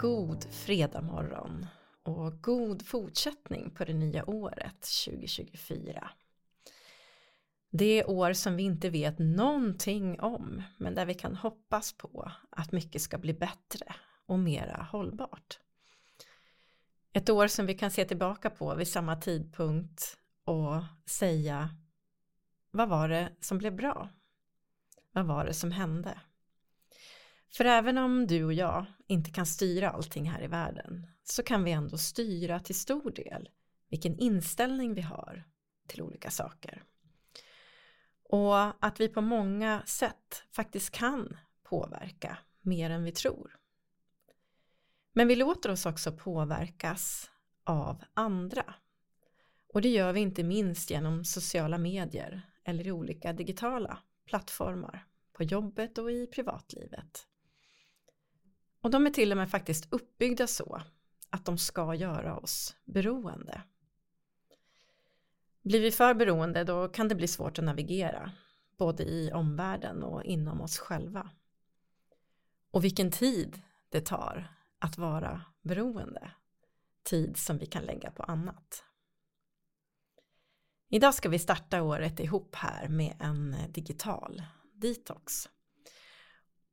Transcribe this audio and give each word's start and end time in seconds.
God 0.00 0.20
och 0.20 0.26
god 0.26 0.44
fredag 0.44 1.00
morgon 1.00 1.66
och 2.02 2.42
god 2.42 2.86
fortsättning 2.86 3.70
på 3.70 3.84
det 3.84 3.94
nya 3.94 4.30
året 4.30 4.88
2024. 5.06 6.10
Det 7.70 8.04
år 8.04 8.32
som 8.32 8.56
vi 8.56 8.62
inte 8.62 8.90
vet 8.90 9.18
någonting 9.18 10.20
om 10.20 10.62
men 10.76 10.94
där 10.94 11.06
vi 11.06 11.14
kan 11.14 11.36
hoppas 11.36 11.92
på 11.92 12.32
att 12.50 12.72
mycket 12.72 13.02
ska 13.02 13.18
bli 13.18 13.34
bättre 13.34 13.94
och 14.26 14.38
mera 14.38 14.88
hållbart. 14.92 15.58
Ett 17.12 17.30
år 17.30 17.46
som 17.46 17.66
vi 17.66 17.74
kan 17.74 17.90
se 17.90 18.04
tillbaka 18.04 18.50
på 18.50 18.74
vid 18.74 18.88
samma 18.88 19.16
tidpunkt 19.16 20.16
och 20.44 20.82
säga 21.06 21.70
vad 22.70 22.88
var 22.88 23.08
det 23.08 23.32
som 23.40 23.58
blev 23.58 23.76
bra? 23.76 24.08
Vad 25.12 25.26
var 25.26 25.44
det 25.44 25.54
som 25.54 25.70
hände? 25.70 26.20
För 27.52 27.64
även 27.64 27.98
om 27.98 28.26
du 28.26 28.44
och 28.44 28.52
jag 28.52 28.86
inte 29.06 29.30
kan 29.30 29.46
styra 29.46 29.90
allting 29.90 30.30
här 30.30 30.42
i 30.42 30.46
världen 30.46 31.06
så 31.24 31.42
kan 31.42 31.64
vi 31.64 31.72
ändå 31.72 31.98
styra 31.98 32.60
till 32.60 32.74
stor 32.74 33.10
del 33.10 33.48
vilken 33.88 34.18
inställning 34.18 34.94
vi 34.94 35.00
har 35.00 35.44
till 35.86 36.02
olika 36.02 36.30
saker. 36.30 36.82
Och 38.24 38.86
att 38.86 39.00
vi 39.00 39.08
på 39.08 39.20
många 39.20 39.82
sätt 39.86 40.42
faktiskt 40.50 40.90
kan 40.90 41.36
påverka 41.62 42.38
mer 42.60 42.90
än 42.90 43.04
vi 43.04 43.12
tror. 43.12 43.56
Men 45.12 45.28
vi 45.28 45.36
låter 45.36 45.70
oss 45.70 45.86
också 45.86 46.12
påverkas 46.12 47.30
av 47.64 48.04
andra. 48.14 48.74
Och 49.72 49.82
det 49.82 49.88
gör 49.88 50.12
vi 50.12 50.20
inte 50.20 50.44
minst 50.44 50.90
genom 50.90 51.24
sociala 51.24 51.78
medier 51.78 52.42
eller 52.64 52.86
i 52.86 52.92
olika 52.92 53.32
digitala 53.32 53.98
plattformar 54.26 55.06
på 55.32 55.42
jobbet 55.42 55.98
och 55.98 56.10
i 56.12 56.26
privatlivet. 56.26 57.26
Och 58.80 58.90
de 58.90 59.06
är 59.06 59.10
till 59.10 59.30
och 59.30 59.38
med 59.38 59.50
faktiskt 59.50 59.92
uppbyggda 59.92 60.46
så 60.46 60.82
att 61.30 61.44
de 61.44 61.58
ska 61.58 61.94
göra 61.94 62.36
oss 62.36 62.76
beroende. 62.84 63.62
Blir 65.62 65.80
vi 65.80 65.90
för 65.90 66.14
beroende 66.14 66.64
då 66.64 66.88
kan 66.88 67.08
det 67.08 67.14
bli 67.14 67.28
svårt 67.28 67.58
att 67.58 67.64
navigera, 67.64 68.32
både 68.78 69.04
i 69.04 69.32
omvärlden 69.32 70.02
och 70.02 70.24
inom 70.24 70.60
oss 70.60 70.78
själva. 70.78 71.30
Och 72.70 72.84
vilken 72.84 73.10
tid 73.10 73.62
det 73.88 74.00
tar 74.00 74.54
att 74.78 74.98
vara 74.98 75.42
beroende. 75.62 76.32
Tid 77.02 77.36
som 77.36 77.58
vi 77.58 77.66
kan 77.66 77.82
lägga 77.82 78.10
på 78.10 78.22
annat. 78.22 78.84
Idag 80.88 81.14
ska 81.14 81.28
vi 81.28 81.38
starta 81.38 81.82
året 81.82 82.20
ihop 82.20 82.54
här 82.54 82.88
med 82.88 83.16
en 83.20 83.56
digital 83.68 84.42
detox. 84.72 85.48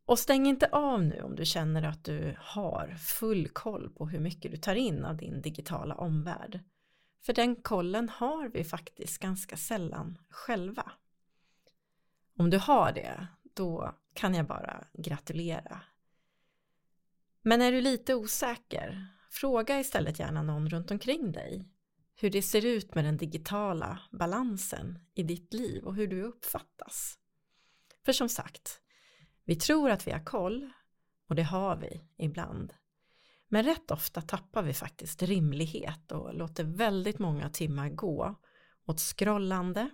Och 0.07 0.19
stäng 0.19 0.47
inte 0.47 0.67
av 0.67 1.03
nu 1.03 1.21
om 1.21 1.35
du 1.35 1.45
känner 1.45 1.83
att 1.83 2.03
du 2.03 2.35
har 2.39 2.95
full 2.97 3.47
koll 3.47 3.89
på 3.89 4.07
hur 4.07 4.19
mycket 4.19 4.51
du 4.51 4.57
tar 4.57 4.75
in 4.75 5.05
av 5.05 5.17
din 5.17 5.41
digitala 5.41 5.95
omvärld. 5.95 6.59
För 7.21 7.33
den 7.33 7.55
kollen 7.55 8.09
har 8.09 8.49
vi 8.49 8.63
faktiskt 8.63 9.17
ganska 9.17 9.57
sällan 9.57 10.17
själva. 10.29 10.91
Om 12.37 12.49
du 12.49 12.57
har 12.57 12.91
det, 12.91 13.27
då 13.43 13.95
kan 14.13 14.33
jag 14.33 14.45
bara 14.47 14.87
gratulera. 14.93 15.81
Men 17.41 17.61
är 17.61 17.71
du 17.71 17.81
lite 17.81 18.15
osäker, 18.15 19.07
fråga 19.29 19.79
istället 19.79 20.19
gärna 20.19 20.43
någon 20.43 20.69
runt 20.69 20.91
omkring 20.91 21.31
dig 21.31 21.69
hur 22.15 22.29
det 22.29 22.41
ser 22.41 22.65
ut 22.65 22.95
med 22.95 23.05
den 23.05 23.17
digitala 23.17 23.99
balansen 24.11 24.99
i 25.13 25.23
ditt 25.23 25.53
liv 25.53 25.83
och 25.83 25.95
hur 25.95 26.07
du 26.07 26.23
uppfattas. 26.23 27.17
För 28.05 28.13
som 28.13 28.29
sagt, 28.29 28.81
vi 29.47 29.55
tror 29.55 29.89
att 29.89 30.07
vi 30.07 30.11
har 30.11 30.25
koll 30.25 30.69
och 31.27 31.35
det 31.35 31.43
har 31.43 31.75
vi 31.75 32.03
ibland. 32.17 32.73
Men 33.47 33.63
rätt 33.63 33.91
ofta 33.91 34.21
tappar 34.21 34.63
vi 34.63 34.73
faktiskt 34.73 35.23
rimlighet 35.23 36.11
och 36.11 36.33
låter 36.33 36.63
väldigt 36.63 37.19
många 37.19 37.49
timmar 37.49 37.89
gå 37.89 38.35
åt 38.85 38.99
scrollande, 38.99 39.89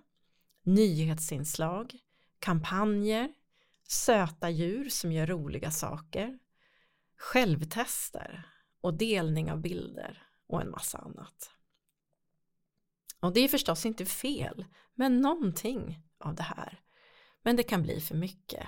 nyhetsinslag, 0.62 1.98
kampanjer, 2.38 3.34
söta 3.88 4.50
djur 4.50 4.88
som 4.88 5.12
gör 5.12 5.26
roliga 5.26 5.70
saker, 5.70 6.38
självtester 7.16 8.48
och 8.80 8.94
delning 8.94 9.52
av 9.52 9.60
bilder 9.60 10.22
och 10.46 10.60
en 10.60 10.70
massa 10.70 10.98
annat. 10.98 11.50
Och 13.20 13.32
det 13.32 13.40
är 13.40 13.48
förstås 13.48 13.86
inte 13.86 14.06
fel 14.06 14.64
med 14.94 15.12
någonting 15.12 16.00
av 16.18 16.34
det 16.34 16.42
här. 16.42 16.80
Men 17.42 17.56
det 17.56 17.62
kan 17.62 17.82
bli 17.82 18.00
för 18.00 18.14
mycket 18.14 18.66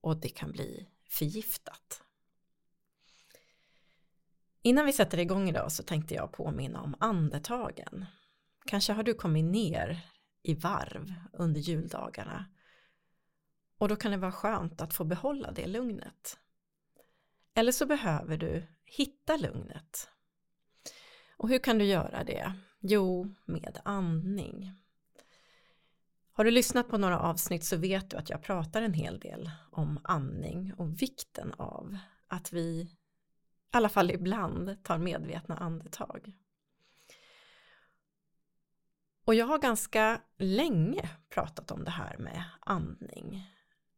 och 0.00 0.16
det 0.16 0.28
kan 0.28 0.52
bli 0.52 0.88
förgiftat. 1.08 2.02
Innan 4.62 4.86
vi 4.86 4.92
sätter 4.92 5.18
igång 5.18 5.48
idag 5.48 5.72
så 5.72 5.82
tänkte 5.82 6.14
jag 6.14 6.32
påminna 6.32 6.82
om 6.82 6.94
andetagen. 7.00 8.06
Kanske 8.66 8.92
har 8.92 9.02
du 9.02 9.14
kommit 9.14 9.44
ner 9.44 10.00
i 10.42 10.54
varv 10.54 11.14
under 11.32 11.60
juldagarna 11.60 12.46
och 13.78 13.88
då 13.88 13.96
kan 13.96 14.10
det 14.10 14.16
vara 14.16 14.32
skönt 14.32 14.80
att 14.80 14.94
få 14.94 15.04
behålla 15.04 15.50
det 15.50 15.66
lugnet. 15.66 16.38
Eller 17.54 17.72
så 17.72 17.86
behöver 17.86 18.36
du 18.36 18.66
hitta 18.84 19.36
lugnet. 19.36 20.08
Och 21.36 21.48
hur 21.48 21.58
kan 21.58 21.78
du 21.78 21.84
göra 21.84 22.24
det? 22.24 22.52
Jo, 22.80 23.34
med 23.44 23.80
andning. 23.84 24.72
Har 26.32 26.44
du 26.44 26.50
lyssnat 26.50 26.88
på 26.88 26.98
några 26.98 27.20
avsnitt 27.20 27.64
så 27.64 27.76
vet 27.76 28.10
du 28.10 28.16
att 28.16 28.30
jag 28.30 28.42
pratar 28.42 28.82
en 28.82 28.94
hel 28.94 29.20
del 29.20 29.50
om 29.70 30.00
andning 30.04 30.74
och 30.74 31.02
vikten 31.02 31.54
av 31.58 31.96
att 32.28 32.52
vi 32.52 32.60
i 32.60 33.76
alla 33.76 33.88
fall 33.88 34.10
ibland 34.10 34.84
tar 34.84 34.98
medvetna 34.98 35.56
andetag. 35.56 36.32
Och 39.24 39.34
jag 39.34 39.46
har 39.46 39.58
ganska 39.58 40.20
länge 40.38 41.10
pratat 41.28 41.70
om 41.70 41.84
det 41.84 41.90
här 41.90 42.16
med 42.18 42.44
andning. 42.60 43.46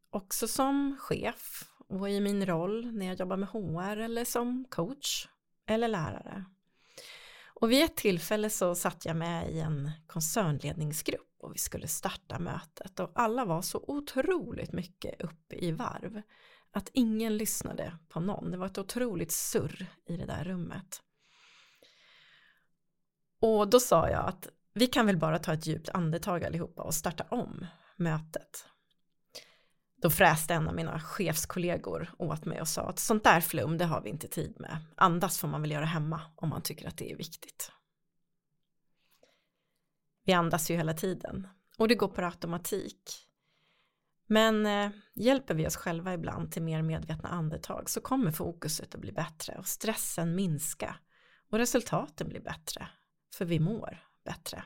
Också 0.09 0.47
som 0.47 0.97
chef 0.99 1.69
och 1.87 2.09
i 2.09 2.19
min 2.19 2.45
roll 2.45 2.91
när 2.91 3.05
jag 3.05 3.19
jobbar 3.19 3.37
med 3.37 3.49
HR 3.49 3.97
eller 3.97 4.25
som 4.25 4.65
coach 4.69 5.27
eller 5.65 5.87
lärare. 5.87 6.45
Och 7.45 7.71
vid 7.71 7.83
ett 7.83 7.95
tillfälle 7.95 8.49
så 8.49 8.75
satt 8.75 9.05
jag 9.05 9.15
med 9.15 9.51
i 9.51 9.59
en 9.59 9.91
koncernledningsgrupp 10.07 11.32
och 11.43 11.53
vi 11.53 11.57
skulle 11.57 11.87
starta 11.87 12.39
mötet 12.39 12.99
och 12.99 13.11
alla 13.15 13.45
var 13.45 13.61
så 13.61 13.83
otroligt 13.87 14.71
mycket 14.71 15.21
uppe 15.21 15.55
i 15.55 15.71
varv 15.71 16.21
att 16.71 16.89
ingen 16.93 17.37
lyssnade 17.37 17.97
på 18.09 18.19
någon. 18.19 18.51
Det 18.51 18.57
var 18.57 18.65
ett 18.65 18.77
otroligt 18.77 19.31
surr 19.31 19.85
i 20.05 20.17
det 20.17 20.25
där 20.25 20.43
rummet. 20.43 21.01
Och 23.39 23.69
då 23.69 23.79
sa 23.79 24.09
jag 24.09 24.25
att 24.25 24.47
vi 24.73 24.87
kan 24.87 25.05
väl 25.05 25.17
bara 25.17 25.39
ta 25.39 25.53
ett 25.53 25.67
djupt 25.67 25.89
andetag 25.89 26.43
allihopa 26.43 26.81
och 26.81 26.93
starta 26.93 27.23
om 27.29 27.65
mötet. 27.95 28.65
Då 30.01 30.09
fräste 30.09 30.53
en 30.53 30.67
av 30.67 30.75
mina 30.75 30.99
chefskollegor 30.99 32.11
åt 32.17 32.45
mig 32.45 32.61
och 32.61 32.67
sa 32.67 32.81
att 32.81 32.99
sånt 32.99 33.23
där 33.23 33.41
flum 33.41 33.77
det 33.77 33.85
har 33.85 34.01
vi 34.01 34.09
inte 34.09 34.27
tid 34.27 34.55
med. 34.59 34.77
Andas 34.95 35.39
får 35.39 35.47
man 35.47 35.61
väl 35.61 35.71
göra 35.71 35.85
hemma 35.85 36.21
om 36.35 36.49
man 36.49 36.61
tycker 36.61 36.87
att 36.87 36.97
det 36.97 37.11
är 37.11 37.17
viktigt. 37.17 37.71
Vi 40.23 40.33
andas 40.33 40.71
ju 40.71 40.75
hela 40.75 40.93
tiden 40.93 41.47
och 41.77 41.87
det 41.87 41.95
går 41.95 42.07
på 42.07 42.21
automatik. 42.21 43.27
Men 44.27 44.65
eh, 44.65 44.91
hjälper 45.13 45.53
vi 45.53 45.67
oss 45.67 45.75
själva 45.75 46.13
ibland 46.13 46.51
till 46.51 46.63
mer 46.63 46.81
medvetna 46.81 47.29
andetag 47.29 47.89
så 47.89 48.01
kommer 48.01 48.31
fokuset 48.31 48.95
att 48.95 49.01
bli 49.01 49.11
bättre 49.11 49.57
och 49.57 49.67
stressen 49.67 50.35
minska 50.35 50.95
och 51.49 51.57
resultaten 51.57 52.29
blir 52.29 52.41
bättre 52.41 52.87
för 53.33 53.45
vi 53.45 53.59
mår 53.59 53.99
bättre. 54.23 54.63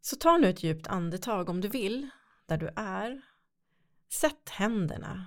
Så 0.00 0.16
ta 0.16 0.36
nu 0.36 0.48
ett 0.48 0.62
djupt 0.62 0.86
andetag 0.86 1.48
om 1.48 1.60
du 1.60 1.68
vill 1.68 2.10
där 2.46 2.56
du 2.56 2.70
är. 2.76 3.22
Sätt 4.08 4.48
händerna 4.48 5.26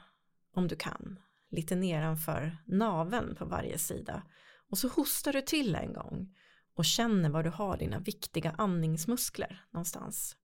om 0.53 0.67
du 0.67 0.75
kan 0.75 1.19
lite 1.49 1.75
nedanför 1.75 2.57
naven 2.65 3.35
på 3.35 3.45
varje 3.45 3.77
sida 3.77 4.23
och 4.69 4.77
så 4.77 4.87
hostar 4.87 5.33
du 5.33 5.41
till 5.41 5.75
en 5.75 5.93
gång 5.93 6.35
och 6.73 6.85
känner 6.85 7.29
var 7.29 7.43
du 7.43 7.49
har 7.49 7.77
dina 7.77 7.99
viktiga 7.99 8.55
andningsmuskler 8.57 9.65
någonstans. 9.71 10.37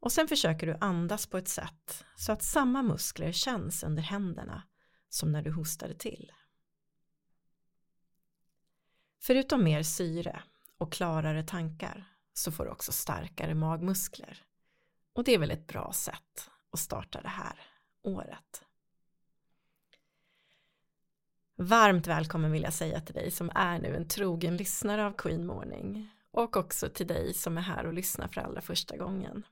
Och 0.00 0.12
sen 0.12 0.28
försöker 0.28 0.66
du 0.66 0.76
andas 0.80 1.26
på 1.26 1.38
ett 1.38 1.48
sätt 1.48 2.04
så 2.16 2.32
att 2.32 2.42
samma 2.42 2.82
muskler 2.82 3.32
känns 3.32 3.82
under 3.82 4.02
händerna 4.02 4.62
som 5.08 5.32
när 5.32 5.42
du 5.42 5.50
hostade 5.50 5.94
till. 5.94 6.32
Förutom 9.20 9.64
mer 9.64 9.82
syre 9.82 10.42
och 10.78 10.92
klarare 10.92 11.42
tankar 11.42 12.04
så 12.32 12.52
får 12.52 12.64
du 12.64 12.70
också 12.70 12.92
starkare 12.92 13.54
magmuskler. 13.54 14.44
Och 15.12 15.24
det 15.24 15.34
är 15.34 15.38
väl 15.38 15.50
ett 15.50 15.66
bra 15.66 15.92
sätt 15.92 16.50
att 16.70 16.78
starta 16.78 17.20
det 17.20 17.28
här 17.28 17.60
året. 18.02 18.63
Varmt 21.56 22.06
välkommen 22.06 22.52
vill 22.52 22.62
jag 22.62 22.72
säga 22.72 23.00
till 23.00 23.14
dig 23.14 23.30
som 23.30 23.50
är 23.54 23.78
nu 23.78 23.96
en 23.96 24.08
trogen 24.08 24.56
lyssnare 24.56 25.06
av 25.06 25.12
Queen 25.12 25.46
Morning 25.46 26.10
och 26.30 26.56
också 26.56 26.88
till 26.88 27.06
dig 27.06 27.34
som 27.34 27.58
är 27.58 27.62
här 27.62 27.86
och 27.86 27.92
lyssnar 27.92 28.28
för 28.28 28.40
allra 28.40 28.60
första 28.60 28.96
gången. 28.96 29.46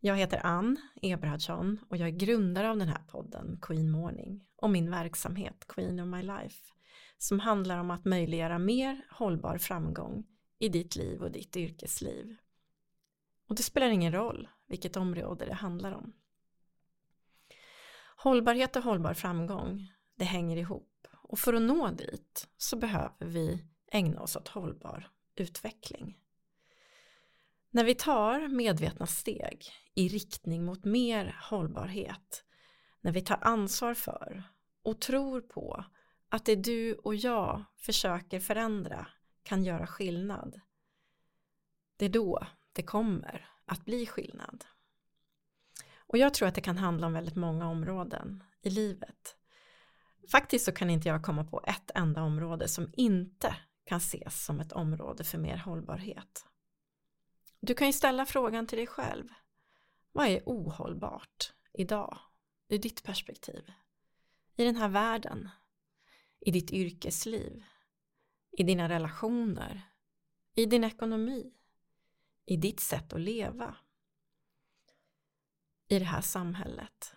Jag 0.00 0.16
heter 0.16 0.46
Ann 0.46 0.76
Eberhardsson 1.02 1.78
och 1.88 1.96
jag 1.96 2.08
är 2.08 2.12
grundare 2.12 2.70
av 2.70 2.76
den 2.76 2.88
här 2.88 3.02
podden 3.08 3.58
Queen 3.62 3.90
Morning 3.90 4.44
och 4.56 4.70
min 4.70 4.90
verksamhet 4.90 5.64
Queen 5.68 6.00
of 6.00 6.06
My 6.06 6.22
Life 6.22 6.72
som 7.18 7.40
handlar 7.40 7.78
om 7.78 7.90
att 7.90 8.04
möjliggöra 8.04 8.58
mer 8.58 9.06
hållbar 9.10 9.58
framgång 9.58 10.26
i 10.58 10.68
ditt 10.68 10.96
liv 10.96 11.22
och 11.22 11.32
ditt 11.32 11.56
yrkesliv. 11.56 12.36
Och 13.48 13.54
det 13.56 13.62
spelar 13.62 13.88
ingen 13.88 14.12
roll 14.12 14.48
vilket 14.68 14.96
område 14.96 15.44
det 15.44 15.54
handlar 15.54 15.92
om. 15.92 16.12
Hållbarhet 18.16 18.76
och 18.76 18.82
hållbar 18.82 19.14
framgång, 19.14 19.92
det 20.22 20.26
hänger 20.26 20.56
ihop 20.56 21.08
och 21.12 21.38
för 21.38 21.52
att 21.52 21.62
nå 21.62 21.90
dit 21.90 22.48
så 22.56 22.76
behöver 22.76 23.26
vi 23.26 23.64
ägna 23.92 24.20
oss 24.20 24.36
åt 24.36 24.48
hållbar 24.48 25.10
utveckling. 25.34 26.18
När 27.70 27.84
vi 27.84 27.94
tar 27.94 28.48
medvetna 28.48 29.06
steg 29.06 29.66
i 29.94 30.08
riktning 30.08 30.64
mot 30.64 30.84
mer 30.84 31.38
hållbarhet, 31.50 32.44
när 33.00 33.12
vi 33.12 33.20
tar 33.20 33.38
ansvar 33.40 33.94
för 33.94 34.42
och 34.82 35.00
tror 35.00 35.40
på 35.40 35.84
att 36.28 36.44
det 36.44 36.56
du 36.56 36.94
och 36.94 37.14
jag 37.14 37.64
försöker 37.76 38.40
förändra 38.40 39.06
kan 39.42 39.64
göra 39.64 39.86
skillnad, 39.86 40.60
det 41.96 42.04
är 42.04 42.10
då 42.10 42.46
det 42.72 42.82
kommer 42.82 43.50
att 43.64 43.84
bli 43.84 44.06
skillnad. 44.06 44.64
Och 45.96 46.18
jag 46.18 46.34
tror 46.34 46.48
att 46.48 46.54
det 46.54 46.60
kan 46.60 46.78
handla 46.78 47.06
om 47.06 47.12
väldigt 47.12 47.36
många 47.36 47.68
områden 47.68 48.44
i 48.62 48.70
livet. 48.70 49.36
Faktiskt 50.30 50.64
så 50.64 50.72
kan 50.72 50.90
inte 50.90 51.08
jag 51.08 51.22
komma 51.22 51.44
på 51.44 51.64
ett 51.66 51.90
enda 51.94 52.22
område 52.22 52.68
som 52.68 52.92
inte 52.96 53.56
kan 53.84 53.98
ses 53.98 54.44
som 54.44 54.60
ett 54.60 54.72
område 54.72 55.24
för 55.24 55.38
mer 55.38 55.56
hållbarhet. 55.56 56.46
Du 57.60 57.74
kan 57.74 57.86
ju 57.86 57.92
ställa 57.92 58.26
frågan 58.26 58.66
till 58.66 58.78
dig 58.78 58.86
själv. 58.86 59.28
Vad 60.12 60.26
är 60.26 60.42
ohållbart 60.46 61.52
idag 61.72 62.18
ur 62.68 62.78
ditt 62.78 63.02
perspektiv? 63.02 63.72
I 64.56 64.64
den 64.64 64.76
här 64.76 64.88
världen? 64.88 65.48
I 66.40 66.50
ditt 66.50 66.70
yrkesliv? 66.70 67.64
I 68.50 68.62
dina 68.62 68.88
relationer? 68.88 69.82
I 70.54 70.66
din 70.66 70.84
ekonomi? 70.84 71.54
I 72.46 72.56
ditt 72.56 72.80
sätt 72.80 73.12
att 73.12 73.20
leva? 73.20 73.76
I 75.88 75.98
det 75.98 76.04
här 76.04 76.20
samhället? 76.20 77.16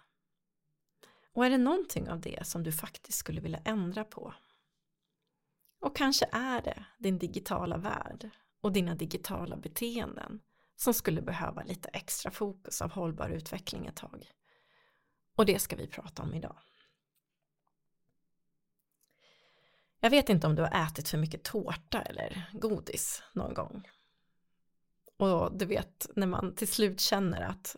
Och 1.35 1.45
är 1.45 1.49
det 1.49 1.57
någonting 1.57 2.09
av 2.09 2.19
det 2.19 2.47
som 2.47 2.63
du 2.63 2.71
faktiskt 2.71 3.17
skulle 3.17 3.41
vilja 3.41 3.61
ändra 3.65 4.03
på? 4.03 4.33
Och 5.79 5.95
kanske 5.95 6.29
är 6.31 6.61
det 6.61 6.85
din 6.97 7.17
digitala 7.17 7.77
värld 7.77 8.29
och 8.61 8.71
dina 8.71 8.95
digitala 8.95 9.57
beteenden 9.57 10.41
som 10.75 10.93
skulle 10.93 11.21
behöva 11.21 11.63
lite 11.63 11.89
extra 11.89 12.31
fokus 12.31 12.81
av 12.81 12.91
hållbar 12.91 13.29
utveckling 13.29 13.85
ett 13.85 13.95
tag. 13.95 14.31
Och 15.35 15.45
det 15.45 15.59
ska 15.59 15.75
vi 15.75 15.87
prata 15.87 16.23
om 16.23 16.33
idag. 16.33 16.57
Jag 19.99 20.09
vet 20.09 20.29
inte 20.29 20.47
om 20.47 20.55
du 20.55 20.61
har 20.61 20.88
ätit 20.88 21.09
för 21.09 21.17
mycket 21.17 21.43
tårta 21.43 22.01
eller 22.01 22.49
godis 22.53 23.23
någon 23.33 23.53
gång. 23.53 23.89
Och 25.17 25.57
du 25.57 25.65
vet 25.65 26.07
när 26.15 26.27
man 26.27 26.55
till 26.55 26.67
slut 26.67 26.99
känner 26.99 27.41
att 27.41 27.75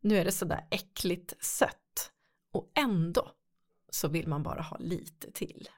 nu 0.00 0.18
är 0.18 0.24
det 0.24 0.32
sådär 0.32 0.66
äckligt 0.70 1.44
sött 1.44 1.76
och 2.52 2.72
ändå 2.74 3.32
så 3.90 4.08
vill 4.08 4.28
man 4.28 4.42
bara 4.42 4.62
ha 4.62 4.76
lite 4.78 5.32
till. 5.32 5.68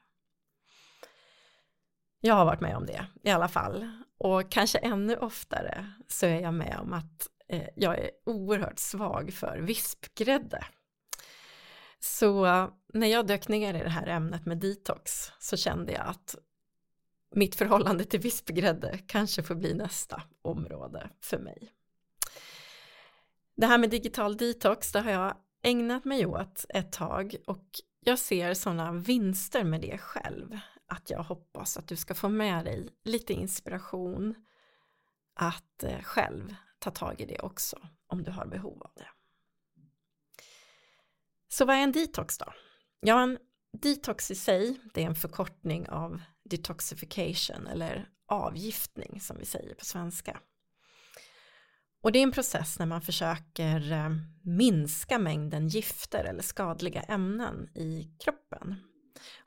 Jag 2.21 2.35
har 2.35 2.45
varit 2.45 2.61
med 2.61 2.77
om 2.77 2.87
det 2.87 3.07
i 3.23 3.31
alla 3.31 3.49
fall. 3.49 3.89
Och 4.19 4.51
kanske 4.51 4.79
ännu 4.79 5.17
oftare 5.17 5.93
så 6.09 6.27
är 6.27 6.41
jag 6.41 6.55
med 6.55 6.79
om 6.81 6.93
att 6.93 7.29
eh, 7.49 7.69
jag 7.77 7.99
är 7.99 8.11
oerhört 8.27 8.79
svag 8.79 9.33
för 9.33 9.59
vispgrädde. 9.59 10.65
Så 11.99 12.47
när 12.95 13.07
jag 13.07 13.27
dök 13.27 13.49
ner 13.49 13.75
i 13.75 13.79
det 13.79 13.91
här 13.91 14.07
ämnet 14.07 14.47
med 14.47 14.59
detox 14.59 15.33
så 15.39 15.57
kände 15.57 15.93
jag 15.93 16.07
att 16.07 16.37
mitt 17.35 17.55
förhållande 17.55 18.05
till 18.05 18.21
vispgrädde 18.21 18.99
kanske 19.07 19.43
får 19.43 19.55
bli 19.55 19.75
nästa 19.75 20.23
område 20.43 21.11
för 21.21 21.39
mig. 21.39 21.73
Det 23.57 23.67
här 23.67 23.79
med 23.79 23.91
digital 23.91 24.37
detox, 24.37 24.93
det 24.93 25.01
har 25.01 25.11
jag 25.11 25.37
ägnat 25.63 26.05
mig 26.05 26.27
åt 26.27 26.65
ett 26.69 26.93
tag 26.93 27.37
och 27.47 27.81
jag 28.01 28.19
ser 28.19 28.55
sådana 28.55 28.93
vinster 28.93 29.65
med 29.65 29.81
det 29.81 29.99
själv 29.99 30.59
att 30.87 31.11
jag 31.11 31.23
hoppas 31.23 31.77
att 31.77 31.89
du 31.89 31.97
ska 31.97 32.15
få 32.15 32.29
med 32.29 32.65
dig 32.65 32.89
lite 33.03 33.33
inspiration 33.33 34.35
att 35.35 35.83
eh, 35.83 36.03
själv 36.03 36.55
ta 36.79 36.91
tag 36.91 37.21
i 37.21 37.27
det 37.27 37.39
också 37.39 37.79
om 38.07 38.23
du 38.23 38.31
har 38.31 38.47
behov 38.47 38.83
av 38.83 38.91
det. 38.95 39.09
Så 41.49 41.65
vad 41.65 41.77
är 41.77 41.81
en 41.81 41.93
detox 41.93 42.39
då? 42.39 42.53
Ja, 43.01 43.23
en 43.23 43.39
detox 43.73 44.31
i 44.31 44.35
sig, 44.35 44.81
det 44.95 45.03
är 45.03 45.07
en 45.07 45.15
förkortning 45.15 45.89
av 45.89 46.23
detoxification 46.43 47.67
eller 47.67 48.09
avgiftning 48.27 49.21
som 49.21 49.39
vi 49.39 49.45
säger 49.45 49.75
på 49.75 49.85
svenska. 49.85 50.41
Och 52.03 52.13
det 52.13 52.19
är 52.19 52.23
en 52.23 52.33
process 52.33 52.79
när 52.79 52.87
man 52.87 53.03
försöker 53.03 53.93
eh, 53.93 54.11
minska 54.43 55.19
mängden 55.19 55.69
gifter 55.69 56.25
eller 56.25 56.43
skadliga 56.43 57.03
ämnen 57.03 57.69
i 57.75 58.17
kroppen 58.25 58.77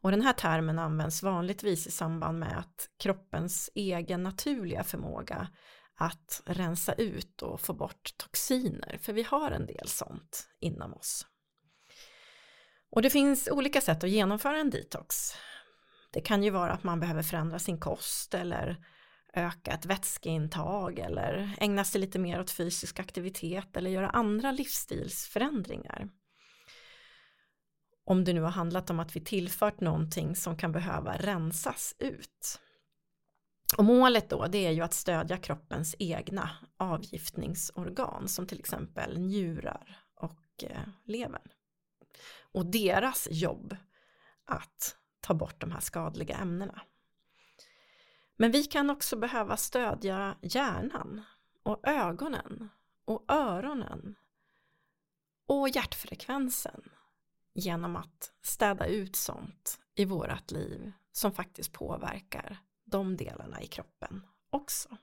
och 0.01 0.11
den 0.11 0.21
här 0.21 0.33
termen 0.33 0.79
används 0.79 1.23
vanligtvis 1.23 1.87
i 1.87 1.91
samband 1.91 2.39
med 2.39 2.57
att 2.57 2.89
kroppens 2.99 3.69
egen 3.75 4.23
naturliga 4.23 4.83
förmåga 4.83 5.47
att 5.97 6.41
rensa 6.45 6.93
ut 6.93 7.41
och 7.41 7.61
få 7.61 7.73
bort 7.73 8.13
toxiner, 8.17 8.97
för 9.01 9.13
vi 9.13 9.23
har 9.23 9.51
en 9.51 9.65
del 9.65 9.87
sånt 9.87 10.47
inom 10.59 10.93
oss. 10.93 11.27
Och 12.91 13.01
det 13.01 13.09
finns 13.09 13.47
olika 13.51 13.81
sätt 13.81 14.03
att 14.03 14.09
genomföra 14.09 14.57
en 14.57 14.69
detox. 14.69 15.33
Det 16.11 16.21
kan 16.21 16.43
ju 16.43 16.49
vara 16.49 16.71
att 16.71 16.83
man 16.83 16.99
behöver 16.99 17.23
förändra 17.23 17.59
sin 17.59 17.79
kost 17.79 18.33
eller 18.33 18.85
öka 19.35 19.71
ett 19.71 19.85
vätskeintag 19.85 20.99
eller 20.99 21.55
ägna 21.59 21.83
sig 21.83 22.01
lite 22.01 22.19
mer 22.19 22.39
åt 22.39 22.51
fysisk 22.51 22.99
aktivitet 22.99 23.77
eller 23.77 23.89
göra 23.89 24.09
andra 24.09 24.51
livsstilsförändringar 24.51 26.09
om 28.05 28.23
det 28.23 28.33
nu 28.33 28.41
har 28.41 28.51
handlat 28.51 28.89
om 28.89 28.99
att 28.99 29.15
vi 29.15 29.21
tillfört 29.21 29.79
någonting 29.79 30.35
som 30.35 30.57
kan 30.57 30.71
behöva 30.71 31.17
rensas 31.17 31.95
ut. 31.99 32.59
Och 33.77 33.85
målet 33.85 34.29
då 34.29 34.47
det 34.47 34.65
är 34.65 34.71
ju 34.71 34.81
att 34.81 34.93
stödja 34.93 35.37
kroppens 35.37 35.95
egna 35.99 36.49
avgiftningsorgan 36.77 38.27
som 38.27 38.47
till 38.47 38.59
exempel 38.59 39.19
njurar 39.19 39.97
och 40.15 40.63
eh, 40.63 40.81
levern. 41.05 41.49
Och 42.51 42.65
deras 42.65 43.27
jobb 43.31 43.75
att 44.45 44.97
ta 45.21 45.33
bort 45.33 45.61
de 45.61 45.71
här 45.71 45.79
skadliga 45.79 46.35
ämnena. 46.35 46.81
Men 48.37 48.51
vi 48.51 48.63
kan 48.63 48.89
också 48.89 49.15
behöva 49.15 49.57
stödja 49.57 50.37
hjärnan 50.41 51.21
och 51.63 51.87
ögonen 51.87 52.69
och 53.05 53.25
öronen 53.27 54.15
och 55.47 55.69
hjärtfrekvensen 55.69 56.81
genom 57.53 57.95
att 57.95 58.31
städa 58.41 58.87
ut 58.87 59.15
sånt 59.15 59.79
i 59.95 60.05
vårat 60.05 60.51
liv 60.51 60.91
som 61.11 61.31
faktiskt 61.31 61.71
påverkar 61.71 62.57
de 62.85 63.17
delarna 63.17 63.61
i 63.61 63.67
kroppen 63.67 64.21
också. 64.49 64.97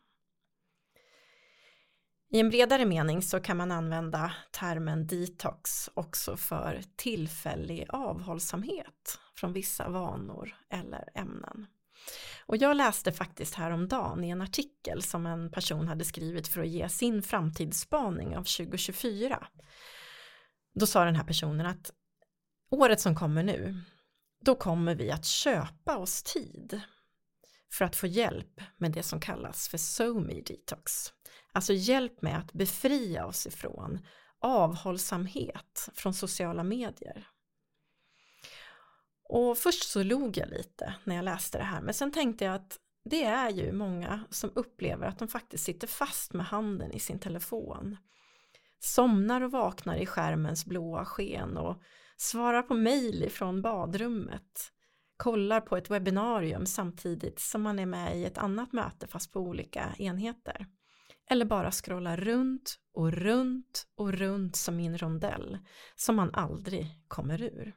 I 2.28 2.40
en 2.40 2.50
bredare 2.50 2.84
mening 2.84 3.22
så 3.22 3.40
kan 3.40 3.56
man 3.56 3.72
använda 3.72 4.32
termen 4.50 5.06
detox 5.06 5.90
också 5.94 6.36
för 6.36 6.82
tillfällig 6.96 7.86
avhållsamhet 7.88 9.18
från 9.34 9.52
vissa 9.52 9.88
vanor 9.88 10.56
eller 10.68 11.08
ämnen. 11.14 11.66
Och 12.46 12.56
jag 12.56 12.76
läste 12.76 13.12
faktiskt 13.12 13.54
häromdagen 13.54 14.24
i 14.24 14.30
en 14.30 14.42
artikel 14.42 15.02
som 15.02 15.26
en 15.26 15.50
person 15.50 15.88
hade 15.88 16.04
skrivit 16.04 16.48
för 16.48 16.60
att 16.60 16.68
ge 16.68 16.88
sin 16.88 17.22
framtidsspaning 17.22 18.36
av 18.36 18.42
2024. 18.42 19.46
Då 20.74 20.86
sa 20.86 21.04
den 21.04 21.16
här 21.16 21.24
personen 21.24 21.66
att 21.66 21.90
året 22.70 23.00
som 23.00 23.14
kommer 23.14 23.42
nu, 23.42 23.80
då 24.44 24.54
kommer 24.54 24.94
vi 24.94 25.10
att 25.10 25.24
köpa 25.24 25.96
oss 25.96 26.22
tid 26.22 26.80
för 27.72 27.84
att 27.84 27.96
få 27.96 28.06
hjälp 28.06 28.60
med 28.76 28.92
det 28.92 29.02
som 29.02 29.20
kallas 29.20 29.68
för 29.68 29.78
SoMe 29.78 30.34
detox. 30.34 31.12
Alltså 31.52 31.72
hjälp 31.72 32.22
med 32.22 32.38
att 32.38 32.52
befria 32.52 33.26
oss 33.26 33.46
ifrån 33.46 34.06
avhållsamhet 34.40 35.88
från 35.94 36.14
sociala 36.14 36.62
medier. 36.62 37.26
Och 39.34 39.58
först 39.58 39.88
så 39.88 40.02
log 40.02 40.36
jag 40.36 40.48
lite 40.48 40.94
när 41.04 41.16
jag 41.16 41.24
läste 41.24 41.58
det 41.58 41.64
här 41.64 41.80
men 41.80 41.94
sen 41.94 42.12
tänkte 42.12 42.44
jag 42.44 42.54
att 42.54 42.78
det 43.04 43.24
är 43.24 43.50
ju 43.50 43.72
många 43.72 44.24
som 44.30 44.50
upplever 44.54 45.06
att 45.06 45.18
de 45.18 45.28
faktiskt 45.28 45.64
sitter 45.64 45.86
fast 45.86 46.32
med 46.32 46.46
handen 46.46 46.92
i 46.92 46.98
sin 46.98 47.18
telefon. 47.18 47.96
Somnar 48.80 49.40
och 49.40 49.50
vaknar 49.50 49.96
i 49.96 50.06
skärmens 50.06 50.66
blåa 50.66 51.04
sken 51.04 51.56
och 51.56 51.82
svarar 52.16 52.62
på 52.62 52.74
mejl 52.74 53.22
ifrån 53.22 53.62
badrummet, 53.62 54.72
kollar 55.16 55.60
på 55.60 55.76
ett 55.76 55.90
webbinarium 55.90 56.66
samtidigt 56.66 57.40
som 57.40 57.62
man 57.62 57.78
är 57.78 57.86
med 57.86 58.18
i 58.18 58.24
ett 58.24 58.38
annat 58.38 58.72
möte 58.72 59.06
fast 59.06 59.32
på 59.32 59.40
olika 59.40 59.94
enheter. 59.98 60.66
eller 61.30 61.44
bara 61.44 61.70
scrollar 61.70 62.16
runt 62.16 62.78
och 62.94 63.12
runt 63.12 63.86
och 63.94 64.12
runt 64.12 64.56
som 64.56 64.80
i 64.80 64.86
en 64.86 64.98
rondell 64.98 65.58
som 65.96 66.16
man 66.16 66.34
aldrig 66.34 66.86
kommer 67.08 67.42
ur. 67.42 67.74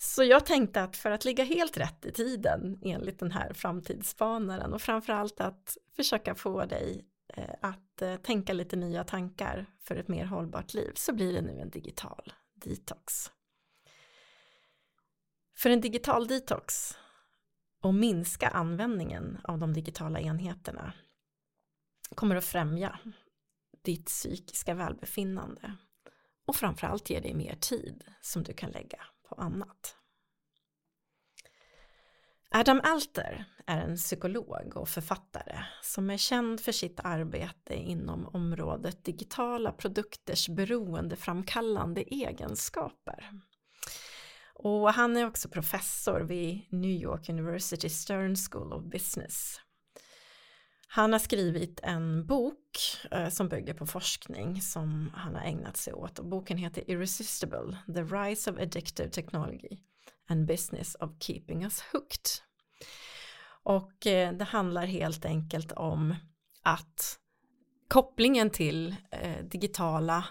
Så 0.00 0.24
jag 0.24 0.46
tänkte 0.46 0.82
att 0.82 0.96
för 0.96 1.10
att 1.10 1.24
ligga 1.24 1.44
helt 1.44 1.76
rätt 1.76 2.06
i 2.06 2.12
tiden 2.12 2.78
enligt 2.82 3.18
den 3.18 3.30
här 3.30 3.52
framtidsspanaren 3.52 4.74
och 4.74 4.82
framförallt 4.82 5.40
att 5.40 5.76
försöka 5.96 6.34
få 6.34 6.64
dig 6.64 7.04
eh, 7.34 7.54
att 7.62 8.02
eh, 8.02 8.16
tänka 8.16 8.52
lite 8.52 8.76
nya 8.76 9.04
tankar 9.04 9.66
för 9.80 9.96
ett 9.96 10.08
mer 10.08 10.24
hållbart 10.24 10.74
liv 10.74 10.92
så 10.94 11.12
blir 11.12 11.32
det 11.32 11.42
nu 11.42 11.60
en 11.60 11.70
digital 11.70 12.32
detox. 12.54 13.32
För 15.56 15.70
en 15.70 15.80
digital 15.80 16.26
detox 16.26 16.98
och 17.82 17.94
minska 17.94 18.48
användningen 18.48 19.38
av 19.44 19.58
de 19.58 19.72
digitala 19.72 20.20
enheterna 20.20 20.92
kommer 22.14 22.36
att 22.36 22.44
främja 22.44 22.98
ditt 23.82 24.06
psykiska 24.06 24.74
välbefinnande 24.74 25.76
och 26.46 26.56
framförallt 26.56 27.10
ge 27.10 27.20
dig 27.20 27.34
mer 27.34 27.54
tid 27.54 28.04
som 28.20 28.42
du 28.42 28.52
kan 28.52 28.70
lägga 28.70 29.00
på 29.28 29.34
annat. 29.34 29.94
Adam 32.50 32.80
Alter 32.84 33.44
är 33.66 33.80
en 33.80 33.96
psykolog 33.96 34.76
och 34.76 34.88
författare 34.88 35.64
som 35.82 36.10
är 36.10 36.16
känd 36.16 36.60
för 36.60 36.72
sitt 36.72 37.00
arbete 37.04 37.74
inom 37.74 38.26
området 38.26 39.04
digitala 39.04 39.72
produkters 39.72 40.48
beroendeframkallande 40.48 42.02
egenskaper. 42.14 43.30
Och 44.54 44.92
han 44.92 45.16
är 45.16 45.26
också 45.26 45.48
professor 45.48 46.20
vid 46.20 46.66
New 46.70 46.90
York 46.90 47.28
University 47.28 47.88
Stern 47.88 48.36
School 48.36 48.72
of 48.72 48.84
Business. 48.84 49.60
Han 50.90 51.12
har 51.12 51.18
skrivit 51.18 51.80
en 51.82 52.26
bok 52.26 52.78
eh, 53.10 53.28
som 53.28 53.48
bygger 53.48 53.74
på 53.74 53.86
forskning 53.86 54.62
som 54.62 55.12
han 55.14 55.34
har 55.34 55.42
ägnat 55.42 55.76
sig 55.76 55.92
åt 55.92 56.18
och 56.18 56.24
boken 56.24 56.58
heter 56.58 56.90
Irresistible, 56.90 57.78
The 57.94 58.02
Rise 58.02 58.50
of 58.50 58.58
Addictive 58.58 59.08
Technology 59.08 59.78
and 60.28 60.46
Business 60.46 60.94
of 60.94 61.10
Keeping 61.20 61.64
Us 61.64 61.80
Hooked. 61.80 62.26
Och 63.62 64.06
eh, 64.06 64.32
det 64.32 64.44
handlar 64.44 64.86
helt 64.86 65.24
enkelt 65.24 65.72
om 65.72 66.14
att 66.62 67.18
kopplingen 67.88 68.50
till 68.50 68.96
eh, 69.10 69.44
digitala 69.44 70.24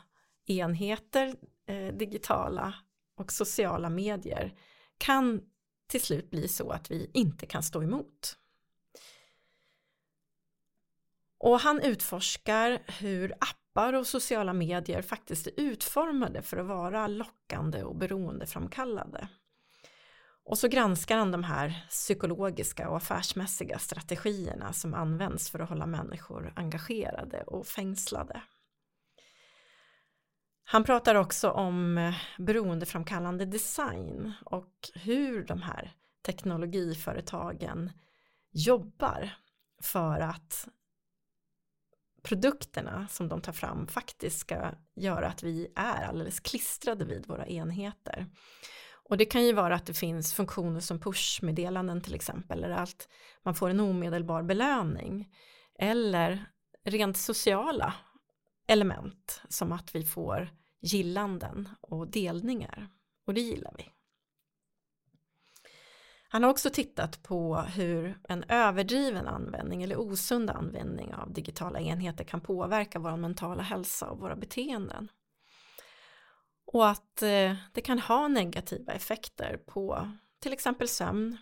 enheter, 0.46 1.36
eh, 1.68 1.94
digitala 1.94 2.74
och 3.18 3.32
sociala 3.32 3.90
medier 3.90 4.54
kan 4.98 5.42
till 5.88 6.02
slut 6.02 6.30
bli 6.30 6.48
så 6.48 6.70
att 6.70 6.92
vi 6.92 7.12
inte 7.14 7.46
kan 7.46 7.64
stå 7.64 7.84
emot. 7.84 8.38
Och 11.40 11.60
han 11.60 11.82
utforskar 11.82 12.80
hur 13.00 13.34
appar 13.40 13.94
och 13.94 14.08
sociala 14.08 14.54
medier 14.54 15.02
faktiskt 15.02 15.48
är 15.48 15.54
utformade 15.58 16.42
för 16.42 16.58
att 16.58 16.68
vara 16.68 17.08
lockande 17.08 17.84
och 17.84 17.96
beroendeframkallade. 17.96 19.28
Och 20.50 20.58
så 20.58 20.68
granskar 20.68 21.18
han 21.18 21.32
de 21.32 21.44
här 21.44 21.86
psykologiska 21.90 22.90
och 22.90 22.98
affärsmässiga 22.98 23.80
strategierna 23.80 24.74
som 24.74 24.94
används 24.94 25.50
för 25.50 25.60
att 25.60 25.70
hålla 25.70 25.86
människor 25.86 26.54
engagerade 26.56 27.44
och 27.44 27.68
fängslade. 27.68 28.42
Han 30.64 30.84
pratar 30.84 31.16
också 31.16 31.50
om 31.50 31.98
eh, 31.98 32.16
beroendeframkallande 32.38 33.46
design 33.46 34.34
och 34.46 34.74
hur 34.94 35.46
de 35.46 35.62
här 35.62 35.94
teknologiföretagen 36.26 37.92
jobbar 38.52 39.30
för 39.84 40.20
att 40.20 40.68
produkterna 42.24 43.08
som 43.10 43.28
de 43.28 43.42
tar 43.42 43.54
fram 43.54 43.88
faktiskt 43.88 44.40
ska 44.40 44.72
göra 44.96 45.28
att 45.28 45.44
vi 45.44 45.68
är 45.76 46.06
alldeles 46.06 46.40
klistrade 46.40 47.06
vid 47.06 47.28
våra 47.28 47.48
enheter. 47.48 48.26
Och 49.10 49.18
det 49.18 49.26
kan 49.26 49.46
ju 49.46 49.54
vara 49.54 49.76
att 49.76 49.86
det 49.86 49.94
finns 49.94 50.34
funktioner 50.34 50.80
som 50.80 51.00
pushmeddelanden 51.00 52.02
till 52.02 52.16
exempel, 52.16 52.64
eller 52.64 52.76
att 52.76 53.08
man 53.44 53.56
får 53.56 53.70
en 53.70 53.80
omedelbar 53.80 54.44
belöning. 54.44 55.34
Eller 55.80 56.46
rent 56.86 57.18
sociala 57.18 57.94
element 58.68 59.42
som 59.50 59.72
att 59.72 59.96
vi 59.96 60.04
får 60.04 60.50
gillanden 60.82 61.70
och 61.82 62.08
delningar. 62.08 62.88
Och 63.26 63.34
det 63.34 63.42
gillar 63.42 63.74
vi. 63.78 63.97
Han 66.30 66.44
har 66.44 66.50
också 66.50 66.70
tittat 66.70 67.24
på 67.24 67.56
hur 67.56 68.20
en 68.30 68.44
överdriven 68.44 69.28
användning 69.28 69.84
eller 69.84 70.00
osund 70.00 70.50
användning 70.50 71.14
av 71.14 71.34
digitala 71.34 71.80
enheter 71.80 72.24
kan 72.24 72.42
påverka 72.42 73.00
vår 73.00 73.18
mentala 73.18 73.64
hälsa 73.64 74.10
och 74.10 74.20
våra 74.20 74.36
beteenden. 74.36 75.12
Och 76.66 76.90
att 76.90 77.22
eh, 77.22 77.56
det 77.74 77.82
kan 77.82 78.00
ha 78.00 78.28
negativa 78.28 78.94
effekter 78.94 79.58
på 79.66 80.12
till 80.40 80.54
exempel 80.54 80.88
sömn, 80.88 81.38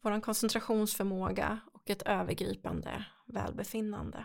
vår 0.00 0.20
koncentrationsförmåga 0.20 1.60
och 1.72 1.90
ett 1.90 2.02
övergripande 2.02 3.04
välbefinnande. 3.26 4.24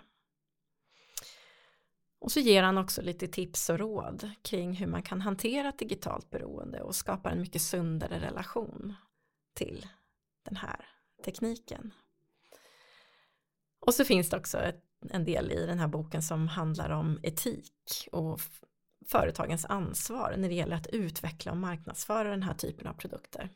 Och 2.19 2.31
så 2.31 2.39
ger 2.39 2.63
han 2.63 2.77
också 2.77 3.01
lite 3.01 3.27
tips 3.27 3.69
och 3.69 3.79
råd 3.79 4.31
kring 4.41 4.73
hur 4.73 4.87
man 4.87 5.03
kan 5.03 5.21
hantera 5.21 5.69
ett 5.69 5.79
digitalt 5.79 6.29
beroende 6.29 6.81
och 6.81 6.95
skapa 6.95 7.31
en 7.31 7.41
mycket 7.41 7.61
sundare 7.61 8.19
relation 8.19 8.95
till 9.53 9.87
den 10.45 10.55
här 10.55 10.85
tekniken. 11.25 11.93
Och 13.79 13.93
så 13.93 14.05
finns 14.05 14.29
det 14.29 14.37
också 14.37 14.57
ett, 14.57 14.83
en 15.09 15.25
del 15.25 15.51
i 15.51 15.65
den 15.65 15.79
här 15.79 15.87
boken 15.87 16.21
som 16.21 16.47
handlar 16.47 16.89
om 16.89 17.19
etik 17.23 18.07
och 18.11 18.41
företagens 19.07 19.65
ansvar 19.65 20.35
när 20.37 20.49
det 20.49 20.55
gäller 20.55 20.75
att 20.75 20.87
utveckla 20.87 21.51
och 21.51 21.57
marknadsföra 21.57 22.29
den 22.29 22.43
här 22.43 22.53
typen 22.53 22.87
av 22.87 22.93
produkter. 22.93 23.49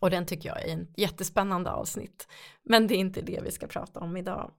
Och 0.00 0.10
den 0.10 0.26
tycker 0.26 0.48
jag 0.48 0.62
är 0.62 0.72
en 0.72 0.94
jättespännande 0.96 1.70
avsnitt. 1.70 2.28
Men 2.62 2.86
det 2.86 2.94
är 2.94 2.98
inte 2.98 3.22
det 3.22 3.40
vi 3.44 3.50
ska 3.50 3.66
prata 3.66 4.00
om 4.00 4.16
idag. 4.16 4.52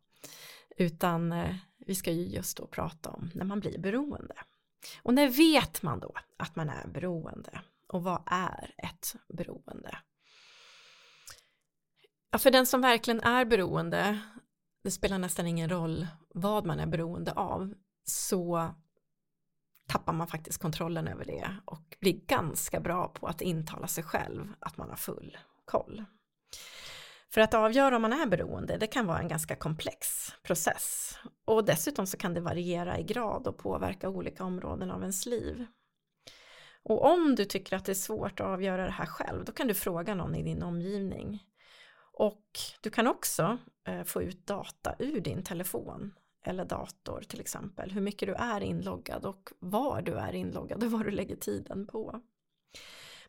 Utan 0.77 1.31
eh, 1.31 1.55
vi 1.77 1.96
ska 1.96 2.12
ju 2.12 2.24
just 2.24 2.58
då 2.58 2.67
prata 2.67 3.10
om 3.10 3.29
när 3.34 3.46
man 3.46 3.60
blir 3.60 3.79
beroende. 3.79 4.36
Och 5.01 5.13
när 5.13 5.27
vet 5.27 5.81
man 5.81 6.00
då 6.00 6.13
att 6.38 6.55
man 6.55 6.69
är 6.69 6.88
beroende? 6.88 7.62
Och 7.88 8.03
vad 8.03 8.24
är 8.25 8.74
ett 8.77 9.15
beroende? 9.27 9.98
Ja, 12.31 12.39
för 12.39 12.51
den 12.51 12.65
som 12.65 12.81
verkligen 12.81 13.21
är 13.21 13.45
beroende, 13.45 14.19
det 14.83 14.91
spelar 14.91 15.17
nästan 15.17 15.48
ingen 15.48 15.69
roll 15.69 16.07
vad 16.29 16.65
man 16.65 16.79
är 16.79 16.86
beroende 16.86 17.31
av, 17.31 17.74
så 18.03 18.74
tappar 19.88 20.13
man 20.13 20.27
faktiskt 20.27 20.62
kontrollen 20.62 21.07
över 21.07 21.25
det 21.25 21.55
och 21.65 21.98
blir 22.00 22.13
ganska 22.13 22.79
bra 22.79 23.07
på 23.07 23.27
att 23.27 23.41
intala 23.41 23.88
sig 23.88 24.03
själv 24.03 24.53
att 24.59 24.77
man 24.77 24.89
har 24.89 24.95
full 24.95 25.38
koll. 25.65 26.05
För 27.33 27.41
att 27.41 27.53
avgöra 27.53 27.95
om 27.95 28.01
man 28.01 28.13
är 28.13 28.25
beroende, 28.25 28.77
det 28.77 28.88
kan 28.88 29.07
vara 29.07 29.19
en 29.19 29.27
ganska 29.27 29.55
komplex 29.55 30.31
process. 30.43 31.17
Och 31.45 31.65
dessutom 31.65 32.07
så 32.07 32.17
kan 32.17 32.33
det 32.33 32.41
variera 32.41 33.00
i 33.00 33.03
grad 33.03 33.48
och 33.48 33.57
påverka 33.57 34.09
olika 34.09 34.43
områden 34.43 34.91
av 34.91 35.01
ens 35.01 35.25
liv. 35.25 35.65
Och 36.83 37.05
om 37.05 37.36
du 37.36 37.45
tycker 37.45 37.75
att 37.75 37.86
det 37.86 37.91
är 37.91 37.93
svårt 37.93 38.39
att 38.39 38.48
avgöra 38.48 38.86
det 38.86 38.91
här 38.91 39.05
själv, 39.05 39.45
då 39.45 39.51
kan 39.51 39.67
du 39.67 39.74
fråga 39.74 40.15
någon 40.15 40.36
i 40.36 40.43
din 40.43 40.63
omgivning. 40.63 41.43
Och 42.20 42.60
du 42.82 42.90
kan 42.90 43.08
också 43.08 43.58
eh, 43.88 44.04
få 44.04 44.24
ut 44.24 44.48
data 44.48 44.96
ur 45.00 45.22
din 45.22 45.44
telefon 45.44 46.14
eller 46.46 46.66
dator 46.66 47.22
till 47.22 47.40
exempel. 47.40 47.92
Hur 47.92 48.02
mycket 48.02 48.28
du 48.28 48.34
är 48.34 48.62
inloggad 48.62 49.26
och 49.26 49.50
var 49.60 50.02
du 50.02 50.14
är 50.14 50.36
inloggad 50.36 50.84
och 50.84 50.92
vad 50.92 51.06
du 51.06 51.12
lägger 51.12 51.36
tiden 51.36 51.88
på. 51.88 52.22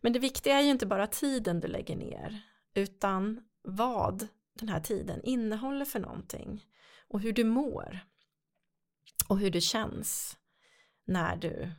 Men 0.01 0.13
det 0.13 0.19
viktiga 0.19 0.59
är 0.59 0.63
ju 0.63 0.71
inte 0.71 0.87
bara 0.87 1.07
tiden 1.07 1.61
du 1.61 1.69
lägger 1.69 1.97
ner 1.97 2.43
utan 2.75 3.41
vad 3.63 4.29
den 4.55 4.69
här 4.69 4.81
tiden 4.81 5.21
innehåller 5.25 5.85
för 5.85 6.01
någonting 6.01 6.67
och 7.09 7.21
hur 7.21 7.33
du 7.33 7.45
mår 7.45 8.01
och 9.29 9.39
hur 9.39 9.51
det 9.51 9.61
känns 9.61 10.39
när 11.05 11.37
du 11.37 11.71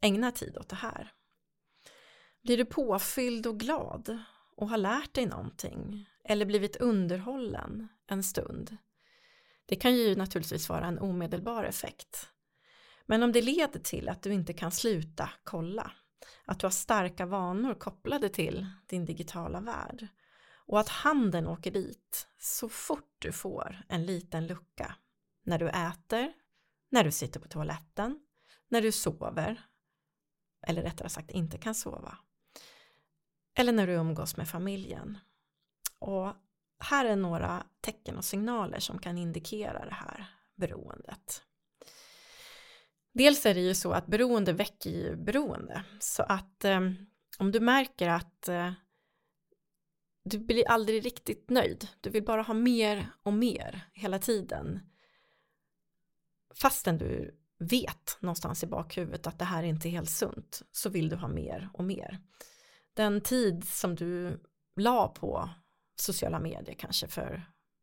ägnar 0.00 0.30
tid 0.30 0.58
åt 0.58 0.68
det 0.68 0.76
här. 0.76 1.12
Blir 2.42 2.56
du 2.56 2.64
påfylld 2.64 3.46
och 3.46 3.60
glad 3.60 4.18
och 4.56 4.68
har 4.68 4.78
lärt 4.78 5.14
dig 5.14 5.26
någonting 5.26 6.08
eller 6.24 6.46
blivit 6.46 6.76
underhållen 6.76 7.88
en 8.06 8.22
stund 8.22 8.76
det 9.66 9.76
kan 9.76 9.94
ju 9.94 10.16
naturligtvis 10.16 10.68
vara 10.68 10.86
en 10.86 10.98
omedelbar 10.98 11.64
effekt. 11.64 12.28
Men 13.06 13.22
om 13.22 13.32
det 13.32 13.42
leder 13.42 13.80
till 13.80 14.08
att 14.08 14.22
du 14.22 14.32
inte 14.32 14.52
kan 14.52 14.72
sluta 14.72 15.30
kolla, 15.44 15.92
att 16.44 16.60
du 16.60 16.66
har 16.66 16.70
starka 16.70 17.26
vanor 17.26 17.74
kopplade 17.74 18.28
till 18.28 18.66
din 18.86 19.04
digitala 19.04 19.60
värld 19.60 20.08
och 20.66 20.80
att 20.80 20.88
handen 20.88 21.46
åker 21.46 21.70
dit 21.70 22.28
så 22.38 22.68
fort 22.68 23.16
du 23.18 23.32
får 23.32 23.82
en 23.88 24.06
liten 24.06 24.46
lucka 24.46 24.96
när 25.44 25.58
du 25.58 25.68
äter, 25.68 26.32
när 26.90 27.04
du 27.04 27.12
sitter 27.12 27.40
på 27.40 27.48
toaletten, 27.48 28.20
när 28.68 28.82
du 28.82 28.92
sover 28.92 29.60
eller 30.66 30.82
rättare 30.82 31.08
sagt 31.08 31.30
inte 31.30 31.58
kan 31.58 31.74
sova 31.74 32.18
eller 33.56 33.72
när 33.72 33.86
du 33.86 33.92
umgås 33.92 34.36
med 34.36 34.48
familjen. 34.48 35.18
Och 35.98 36.32
här 36.78 37.04
är 37.04 37.16
några 37.16 37.66
tecken 37.80 38.16
och 38.16 38.24
signaler 38.24 38.78
som 38.78 38.98
kan 38.98 39.18
indikera 39.18 39.84
det 39.84 39.94
här 39.94 40.26
beroendet. 40.54 41.42
Dels 43.12 43.46
är 43.46 43.54
det 43.54 43.60
ju 43.60 43.74
så 43.74 43.92
att 43.92 44.06
beroende 44.06 44.52
väcker 44.52 44.90
ju 44.90 45.16
beroende 45.16 45.84
så 46.00 46.22
att 46.22 46.64
eh, 46.64 46.80
om 47.38 47.52
du 47.52 47.60
märker 47.60 48.08
att 48.08 48.48
eh, 48.48 48.72
du 50.24 50.38
blir 50.38 50.68
aldrig 50.68 51.04
riktigt 51.04 51.50
nöjd, 51.50 51.88
du 52.00 52.10
vill 52.10 52.24
bara 52.24 52.42
ha 52.42 52.54
mer 52.54 53.06
och 53.22 53.32
mer 53.32 53.88
hela 53.92 54.18
tiden 54.18 54.80
fastän 56.54 56.98
du 56.98 57.38
vet 57.58 58.18
någonstans 58.20 58.62
i 58.62 58.66
bakhuvudet 58.66 59.26
att 59.26 59.38
det 59.38 59.44
här 59.44 59.62
inte 59.62 59.88
är 59.88 59.90
helt 59.90 60.10
sunt 60.10 60.62
så 60.72 60.90
vill 60.90 61.08
du 61.08 61.16
ha 61.16 61.28
mer 61.28 61.68
och 61.72 61.84
mer. 61.84 62.18
Den 62.96 63.20
tid 63.20 63.64
som 63.68 63.94
du 63.94 64.40
la 64.76 65.08
på 65.08 65.50
sociala 65.96 66.40
medier 66.40 66.74
kanske 66.74 67.08
för 67.08 67.42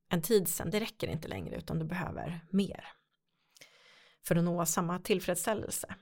en 0.10 0.22
tid 0.22 0.48
sedan, 0.48 0.70
det 0.70 0.79
räcker 0.79 1.08
inte 1.08 1.27
längre 1.27 1.55
utan 1.55 1.79
du 1.79 1.86
behöver 1.86 2.46
mer 2.50 2.88
för 4.24 4.36
att 4.36 4.43
nå 4.43 4.65
samma 4.65 5.00
tillfredsställelse. 5.00 5.96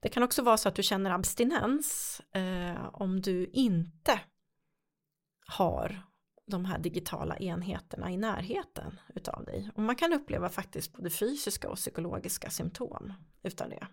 Det 0.00 0.08
kan 0.08 0.22
också 0.22 0.42
vara 0.42 0.56
så 0.56 0.68
att 0.68 0.74
du 0.74 0.82
känner 0.82 1.10
abstinens 1.10 2.20
eh, 2.32 2.88
om 2.92 3.20
du 3.20 3.46
inte 3.46 4.20
har 5.46 6.02
de 6.46 6.64
här 6.64 6.78
digitala 6.78 7.36
enheterna 7.36 8.10
i 8.10 8.16
närheten 8.16 9.00
utav 9.14 9.44
dig. 9.44 9.70
Och 9.74 9.82
man 9.82 9.96
kan 9.96 10.12
uppleva 10.12 10.48
faktiskt 10.48 10.92
både 10.92 11.10
fysiska 11.10 11.68
och 11.68 11.76
psykologiska 11.76 12.50
symptom 12.50 13.12
utav 13.42 13.68
det. 13.68 13.86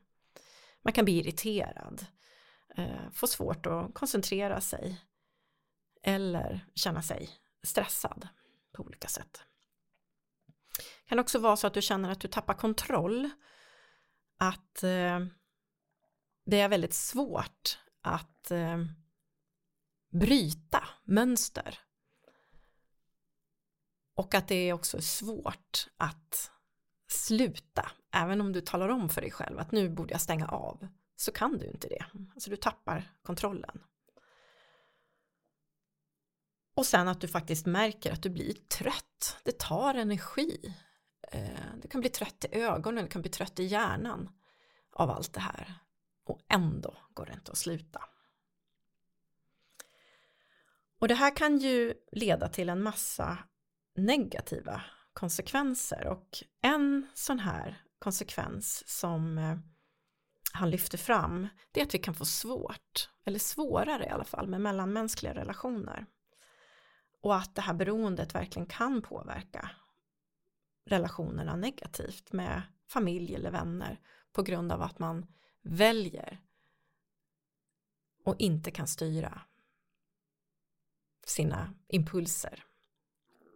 Man 0.82 0.94
kan 0.94 1.06
bli 1.06 1.20
irriterad, 1.20 2.06
eh, 2.80 3.12
få 3.12 3.28
svårt 3.28 3.66
att 3.66 3.94
koncentrera 3.94 4.62
sig 4.62 5.02
eller 6.04 6.66
känna 6.76 7.02
sig 7.02 7.30
stressad 7.64 8.28
på 8.72 8.84
olika 8.84 9.08
sätt. 9.08 9.44
Det 10.78 11.10
kan 11.10 11.20
också 11.20 11.40
vara 11.40 11.58
så 11.58 11.68
att 11.68 11.74
du 11.74 11.82
känner 11.82 12.12
att 12.12 12.22
du 12.22 12.28
tappar 12.28 12.54
kontroll, 12.54 13.30
att 14.38 14.84
eh, 14.84 15.20
det 16.46 16.60
är 16.60 16.70
väldigt 16.70 16.94
svårt 16.94 17.80
att 18.02 18.52
eh, 18.52 18.78
bryta 20.12 20.88
mönster 21.04 21.80
och 24.16 24.36
att 24.36 24.48
det 24.48 24.56
är 24.56 24.74
också 24.74 25.02
svårt 25.02 25.88
att 25.98 26.52
sluta, 27.08 27.92
även 28.12 28.42
om 28.42 28.54
du 28.54 28.62
talar 28.62 28.90
om 28.90 29.10
för 29.10 29.22
dig 29.22 29.32
själv 29.32 29.60
att 29.60 29.72
nu 29.72 29.90
borde 29.90 30.12
jag 30.12 30.22
stänga 30.22 30.48
av, 30.48 30.88
så 31.20 31.32
kan 31.32 31.58
du 31.58 31.66
inte 31.66 31.88
det. 31.88 32.06
Alltså 32.34 32.50
du 32.50 32.56
tappar 32.56 33.12
kontrollen. 33.22 33.84
Och 36.76 36.86
sen 36.86 37.08
att 37.08 37.22
du 37.22 37.28
faktiskt 37.28 37.66
märker 37.66 38.12
att 38.12 38.24
du 38.24 38.30
blir 38.30 38.54
trött. 38.54 39.38
Det 39.44 39.60
tar 39.60 39.94
energi. 39.94 40.76
Eh, 41.32 41.60
du 41.82 41.88
kan 41.88 42.02
bli 42.02 42.10
trött 42.10 42.46
i 42.52 42.56
ögonen, 42.56 43.04
du 43.04 43.10
kan 43.10 43.22
bli 43.22 43.32
trött 43.32 43.60
i 43.60 43.64
hjärnan 43.64 44.30
av 44.92 45.10
allt 45.10 45.34
det 45.34 45.40
här. 45.40 45.74
Och 46.24 46.40
ändå 46.50 46.98
går 47.14 47.26
det 47.26 47.34
inte 47.34 47.52
att 47.52 47.58
sluta. 47.58 48.04
Och 51.00 51.08
det 51.08 51.16
här 51.16 51.36
kan 51.36 51.58
ju 51.58 51.94
leda 52.12 52.50
till 52.50 52.70
en 52.70 52.82
massa 52.82 53.38
negativa 53.96 54.82
konsekvenser 55.14 56.08
och 56.08 56.44
en 56.62 57.08
sån 57.14 57.40
här 57.40 57.84
konsekvens 58.00 58.88
som 58.88 59.38
eh, 59.38 59.58
han 60.54 60.70
lyfter 60.70 60.98
fram 60.98 61.48
det 61.72 61.80
är 61.80 61.86
att 61.86 61.94
vi 61.94 62.00
kan 62.00 62.16
få 62.16 62.26
svårt, 62.26 63.10
eller 63.26 63.40
svårare 63.40 64.06
i 64.06 64.10
alla 64.10 64.24
fall, 64.24 64.48
med 64.48 64.62
mellanmänskliga 64.62 65.34
relationer. 65.34 66.06
Och 67.22 67.36
att 67.36 67.56
det 67.56 67.62
här 67.62 67.74
beroendet 67.74 68.36
verkligen 68.36 68.66
kan 68.66 69.02
påverka 69.02 69.72
relationerna 70.86 71.56
negativt 71.56 72.32
med 72.32 72.62
familj 72.88 73.36
eller 73.36 73.52
vänner 73.52 74.00
på 74.32 74.42
grund 74.42 74.72
av 74.72 74.82
att 74.82 75.00
man 75.00 75.26
väljer 75.62 76.42
och 78.26 78.36
inte 78.40 78.72
kan 78.72 78.88
styra 78.88 79.42
sina 81.26 81.74
impulser 81.88 82.64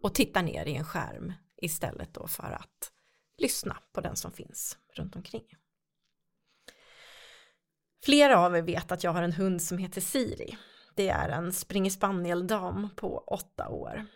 och 0.02 0.14
titta 0.14 0.42
ner 0.42 0.66
i 0.66 0.74
en 0.74 0.84
skärm 0.84 1.32
istället 1.56 2.14
då 2.14 2.26
för 2.26 2.52
att 2.52 2.92
lyssna 3.38 3.78
på 3.92 4.00
den 4.00 4.16
som 4.16 4.32
finns 4.32 4.78
runt 4.94 5.16
omkring. 5.16 5.46
Flera 8.04 8.38
av 8.38 8.56
er 8.56 8.62
vet 8.62 8.92
att 8.92 9.04
jag 9.04 9.12
har 9.12 9.22
en 9.22 9.32
hund 9.32 9.62
som 9.62 9.78
heter 9.78 10.00
Siri. 10.00 10.56
Det 10.94 11.08
är 11.08 11.28
en 11.28 11.52
springerspaniel-dam 11.52 12.88
på 12.96 13.24
åtta 13.26 13.68
år. 13.68 14.06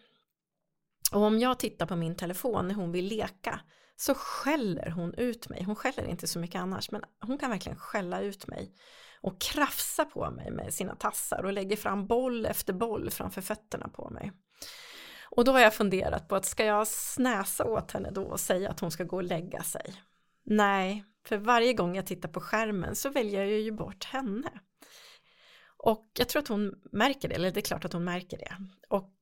Och 1.13 1.23
om 1.23 1.39
jag 1.39 1.59
tittar 1.59 1.87
på 1.87 1.97
min 1.97 2.17
telefon 2.17 2.69
när 2.69 2.75
hon 2.75 2.93
vill 2.93 3.05
leka 3.05 3.61
så 3.97 4.15
skäller 4.15 4.91
hon 4.91 5.15
ut 5.15 5.49
mig. 5.49 5.63
Hon 5.63 5.77
skäller 5.77 6.05
inte 6.05 6.27
så 6.27 6.39
mycket 6.39 6.61
annars 6.61 6.91
men 6.91 7.03
hon 7.21 7.39
kan 7.39 7.51
verkligen 7.51 7.79
skälla 7.79 8.21
ut 8.21 8.47
mig 8.47 8.75
och 9.21 9.41
krafsa 9.41 10.05
på 10.05 10.31
mig 10.31 10.51
med 10.51 10.75
sina 10.75 10.95
tassar 10.95 11.45
och 11.45 11.53
lägger 11.53 11.77
fram 11.77 12.07
boll 12.07 12.47
efter 12.47 12.73
boll 12.73 13.11
framför 13.11 13.41
fötterna 13.41 13.89
på 13.89 14.11
mig. 14.11 14.33
Och 15.31 15.45
då 15.45 15.53
har 15.53 15.61
jag 15.61 15.75
funderat 15.75 16.29
på 16.29 16.37
att 16.37 16.45
ska 16.45 16.65
jag 16.65 16.89
snäsa 16.89 17.65
åt 17.65 17.93
henne 17.93 18.11
då 18.11 18.23
och 18.23 18.41
säga 18.41 18.71
att 18.71 18.81
hon 18.81 18.91
ska 18.91 19.05
gå 19.05 19.17
och 19.17 19.25
lägga 19.25 19.63
sig? 19.63 19.95
Nej, 20.51 21.05
för 21.25 21.37
varje 21.37 21.73
gång 21.73 21.97
jag 21.97 22.07
tittar 22.07 22.29
på 22.29 22.41
skärmen 22.41 22.97
så 22.97 23.11
väljer 23.11 23.45
jag 23.45 23.61
ju 23.61 23.73
bort 23.73 24.05
henne. 24.05 24.51
Och 25.77 26.11
jag 26.19 26.29
tror 26.29 26.43
att 26.43 26.49
hon 26.49 26.75
märker 26.93 27.29
det, 27.29 27.35
eller 27.35 27.51
det 27.51 27.61
är 27.61 27.63
klart 27.63 27.85
att 27.85 27.93
hon 27.93 28.05
märker 28.05 28.39
det. 28.39 28.57
Och 28.89 29.13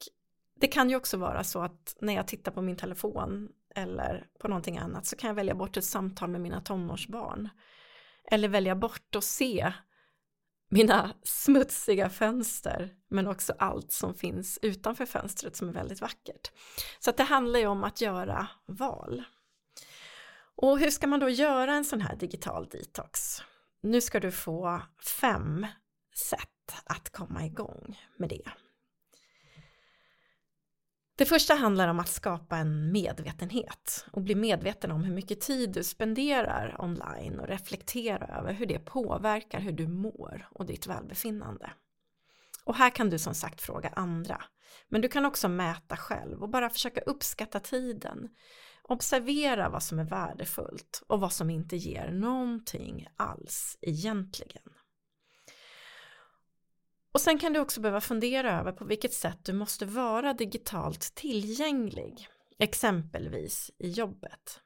det 0.61 0.67
kan 0.67 0.91
ju 0.91 0.97
också 0.97 1.17
vara 1.17 1.45
så 1.45 1.63
att 1.63 1.97
när 2.01 2.15
jag 2.15 2.29
tittar 2.29 2.53
på 2.53 2.63
min 2.63 2.77
telefon 2.77 3.49
eller 3.75 4.27
på 4.39 4.49
någonting 4.49 4.79
annat 4.79 5.07
så 5.07 5.17
kan 5.17 5.29
jag 5.29 5.35
välja 5.35 5.55
bort 5.55 5.77
ett 5.77 5.85
samtal 5.85 6.31
med 6.31 6.41
mina 6.41 6.61
tonårsbarn. 6.61 7.49
Eller 8.31 8.49
välja 8.49 8.75
bort 8.75 9.17
att 9.17 9.25
se 9.25 9.73
mina 10.69 11.15
smutsiga 11.23 12.11
fönster 12.11 12.95
men 13.09 13.27
också 13.27 13.55
allt 13.59 13.93
som 13.93 14.15
finns 14.15 14.59
utanför 14.63 15.07
fönstret 15.07 15.57
som 15.57 15.69
är 15.69 15.73
väldigt 15.73 16.01
vackert. 16.01 16.53
Så 16.99 17.11
att 17.11 17.17
det 17.17 17.23
handlar 17.23 17.61
ju 17.61 17.67
om 17.67 17.85
att 17.85 18.01
göra 18.01 18.49
val. 18.67 19.25
Och 20.57 20.79
hur 20.79 20.91
ska 20.91 21.07
man 21.07 21.21
då 21.21 21.29
göra 21.29 21.75
en 21.75 21.85
sån 21.85 22.01
här 22.01 22.17
digital 22.17 22.69
detox? 22.69 23.43
Nu 23.81 24.01
ska 24.01 24.21
du 24.21 24.31
få 24.31 24.83
fem 25.21 25.67
sätt 26.15 26.83
att 26.85 27.11
komma 27.11 27.47
igång 27.47 28.01
med 28.17 28.29
det. 28.29 28.51
Det 31.19 31.25
första 31.25 31.55
handlar 31.55 31.89
om 31.89 32.01
att 32.01 32.09
skapa 32.09 32.57
en 32.57 32.93
medvetenhet 32.93 34.07
och 34.13 34.23
bli 34.23 34.35
medveten 34.35 34.91
om 34.91 35.05
hur 35.05 35.15
mycket 35.15 35.41
tid 35.41 35.73
du 35.73 35.85
spenderar 35.85 36.77
online 36.79 37.41
och 37.41 37.49
reflektera 37.49 38.39
över 38.39 38.53
hur 38.53 38.67
det 38.67 38.79
påverkar 38.79 39.61
hur 39.61 39.73
du 39.73 39.89
mår 39.89 40.49
och 40.51 40.67
ditt 40.67 40.87
välbefinnande. 40.87 41.71
Och 42.65 42.75
här 42.75 42.91
kan 42.91 43.11
du 43.11 43.19
som 43.19 43.35
sagt 43.35 43.61
fråga 43.61 43.89
andra. 43.89 44.45
Men 44.89 45.01
du 45.01 45.09
kan 45.09 45.25
också 45.25 45.49
mäta 45.49 45.97
själv 45.97 46.43
och 46.43 46.49
bara 46.49 46.71
försöka 46.71 47.01
uppskatta 47.01 47.61
tiden. 47.61 48.29
Observera 48.89 49.69
vad 49.69 49.83
som 49.83 49.99
är 49.99 50.05
värdefullt 50.05 51.03
och 51.07 51.21
vad 51.21 51.33
som 51.33 51.51
inte 51.51 51.77
ger 51.77 52.11
någonting 52.11 53.07
alls 53.17 53.79
egentligen. 53.81 54.73
Och 57.13 57.21
sen 57.21 57.39
kan 57.39 57.53
du 57.53 57.61
också 57.61 57.81
behöva 57.81 58.01
fundera 58.01 58.61
över 58.61 58.73
på 58.73 58.85
vilket 58.85 59.13
sätt 59.13 59.45
du 59.45 59.53
måste 59.53 59.87
vara 59.87 60.33
digitalt 60.35 61.15
tillgänglig, 61.15 62.29
exempelvis 62.59 63.71
i 63.79 63.91
jobbet. 63.91 64.61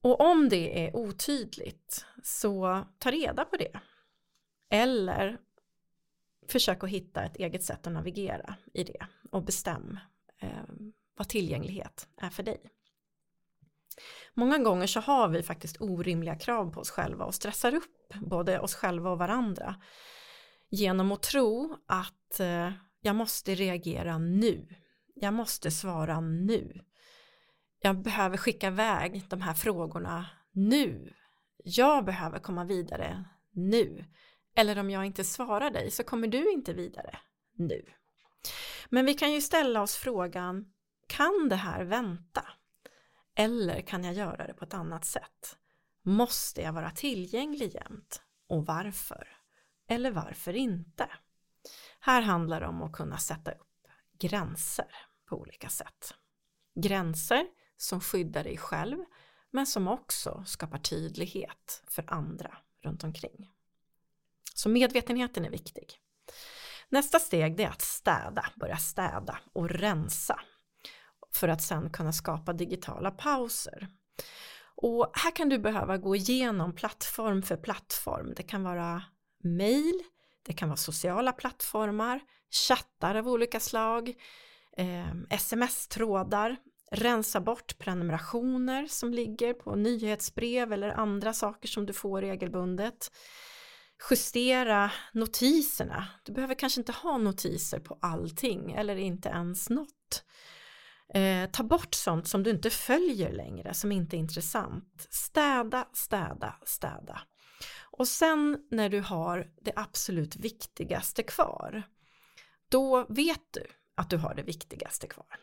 Och 0.00 0.20
om 0.20 0.48
det 0.48 0.86
är 0.86 0.96
otydligt 0.96 2.06
så 2.22 2.86
ta 2.98 3.10
reda 3.10 3.44
på 3.44 3.56
det. 3.56 3.80
Eller 4.70 5.38
försök 6.48 6.84
att 6.84 6.90
hitta 6.90 7.24
ett 7.24 7.36
eget 7.36 7.62
sätt 7.62 7.86
att 7.86 7.92
navigera 7.92 8.56
i 8.74 8.84
det 8.84 9.06
och 9.30 9.44
bestäm 9.44 9.98
eh, 10.40 10.64
vad 11.16 11.28
tillgänglighet 11.28 12.08
är 12.20 12.30
för 12.30 12.42
dig. 12.42 12.60
Många 14.34 14.58
gånger 14.58 14.86
så 14.86 15.00
har 15.00 15.28
vi 15.28 15.42
faktiskt 15.42 15.80
orimliga 15.80 16.36
krav 16.36 16.72
på 16.72 16.80
oss 16.80 16.90
själva 16.90 17.24
och 17.24 17.34
stressar 17.34 17.74
upp 17.74 18.14
både 18.14 18.60
oss 18.60 18.74
själva 18.74 19.10
och 19.10 19.18
varandra 19.18 19.76
genom 20.70 21.12
att 21.12 21.22
tro 21.22 21.78
att 21.86 22.40
eh, 22.40 22.72
jag 23.00 23.16
måste 23.16 23.54
reagera 23.54 24.18
nu. 24.18 24.68
Jag 25.14 25.34
måste 25.34 25.70
svara 25.70 26.20
nu. 26.20 26.84
Jag 27.80 28.02
behöver 28.02 28.36
skicka 28.36 28.66
iväg 28.66 29.22
de 29.28 29.40
här 29.40 29.54
frågorna 29.54 30.26
nu. 30.52 31.14
Jag 31.64 32.04
behöver 32.04 32.38
komma 32.38 32.64
vidare 32.64 33.24
nu. 33.52 34.04
Eller 34.56 34.78
om 34.78 34.90
jag 34.90 35.04
inte 35.04 35.24
svarar 35.24 35.70
dig 35.70 35.90
så 35.90 36.04
kommer 36.04 36.28
du 36.28 36.52
inte 36.52 36.72
vidare 36.72 37.18
nu. 37.54 37.84
Men 38.88 39.06
vi 39.06 39.14
kan 39.14 39.32
ju 39.32 39.40
ställa 39.40 39.82
oss 39.82 39.96
frågan, 39.96 40.73
kan 41.08 41.48
det 41.48 41.56
här 41.56 41.84
vänta? 41.84 42.46
Eller 43.34 43.80
kan 43.80 44.04
jag 44.04 44.14
göra 44.14 44.46
det 44.46 44.54
på 44.54 44.64
ett 44.64 44.74
annat 44.74 45.04
sätt? 45.04 45.58
Måste 46.02 46.62
jag 46.62 46.72
vara 46.72 46.90
tillgänglig 46.90 47.74
jämt? 47.74 48.22
Och 48.48 48.66
varför? 48.66 49.28
Eller 49.88 50.10
varför 50.10 50.56
inte? 50.56 51.08
Här 52.00 52.22
handlar 52.22 52.60
det 52.60 52.66
om 52.66 52.82
att 52.82 52.92
kunna 52.92 53.18
sätta 53.18 53.52
upp 53.52 53.88
gränser 54.18 54.86
på 55.26 55.36
olika 55.36 55.68
sätt. 55.68 56.14
Gränser 56.74 57.46
som 57.76 58.00
skyddar 58.00 58.44
dig 58.44 58.56
själv 58.56 58.98
men 59.50 59.66
som 59.66 59.88
också 59.88 60.44
skapar 60.46 60.78
tydlighet 60.78 61.82
för 61.86 62.04
andra 62.12 62.58
runt 62.82 63.04
omkring. 63.04 63.50
Så 64.54 64.68
medvetenheten 64.68 65.44
är 65.44 65.50
viktig. 65.50 66.00
Nästa 66.88 67.18
steg 67.18 67.60
är 67.60 67.68
att 67.68 67.82
städa, 67.82 68.46
börja 68.54 68.76
städa 68.76 69.38
och 69.52 69.70
rensa 69.70 70.40
för 71.34 71.48
att 71.48 71.62
sen 71.62 71.90
kunna 71.90 72.12
skapa 72.12 72.52
digitala 72.52 73.10
pauser. 73.10 73.88
Och 74.76 75.10
här 75.12 75.30
kan 75.30 75.48
du 75.48 75.58
behöva 75.58 75.96
gå 75.96 76.16
igenom 76.16 76.74
plattform 76.74 77.42
för 77.42 77.56
plattform. 77.56 78.32
Det 78.36 78.42
kan 78.42 78.62
vara 78.62 79.02
mail, 79.44 80.02
det 80.42 80.52
kan 80.52 80.68
vara 80.68 80.76
sociala 80.76 81.32
plattformar, 81.32 82.20
chattar 82.68 83.14
av 83.14 83.28
olika 83.28 83.60
slag, 83.60 84.08
eh, 84.76 85.14
sms-trådar, 85.30 86.56
rensa 86.90 87.40
bort 87.40 87.78
prenumerationer 87.78 88.86
som 88.86 89.12
ligger 89.12 89.52
på 89.52 89.74
nyhetsbrev 89.74 90.72
eller 90.72 90.88
andra 90.88 91.32
saker 91.32 91.68
som 91.68 91.86
du 91.86 91.92
får 91.92 92.20
regelbundet. 92.20 93.10
Justera 94.10 94.90
notiserna. 95.12 96.06
Du 96.24 96.32
behöver 96.32 96.54
kanske 96.54 96.80
inte 96.80 96.92
ha 96.92 97.18
notiser 97.18 97.80
på 97.80 97.98
allting 98.02 98.72
eller 98.72 98.96
inte 98.96 99.28
ens 99.28 99.70
något. 99.70 100.24
Eh, 101.14 101.50
ta 101.50 101.62
bort 101.62 101.94
sånt 101.94 102.28
som 102.28 102.42
du 102.42 102.50
inte 102.50 102.70
följer 102.70 103.32
längre, 103.32 103.74
som 103.74 103.92
inte 103.92 104.16
är 104.16 104.18
intressant. 104.18 105.06
Städa, 105.10 105.88
städa, 105.92 106.56
städa. 106.64 107.20
Och 107.96 108.08
sen 108.08 108.58
när 108.70 108.88
du 108.88 109.00
har 109.00 109.50
det 109.60 109.72
absolut 109.76 110.36
viktigaste 110.36 111.22
kvar, 111.22 111.82
då 112.68 113.06
vet 113.08 113.52
du 113.52 113.66
att 113.94 114.10
du 114.10 114.16
har 114.16 114.34
det 114.34 114.42
viktigaste 114.42 115.06
kvar. 115.06 115.38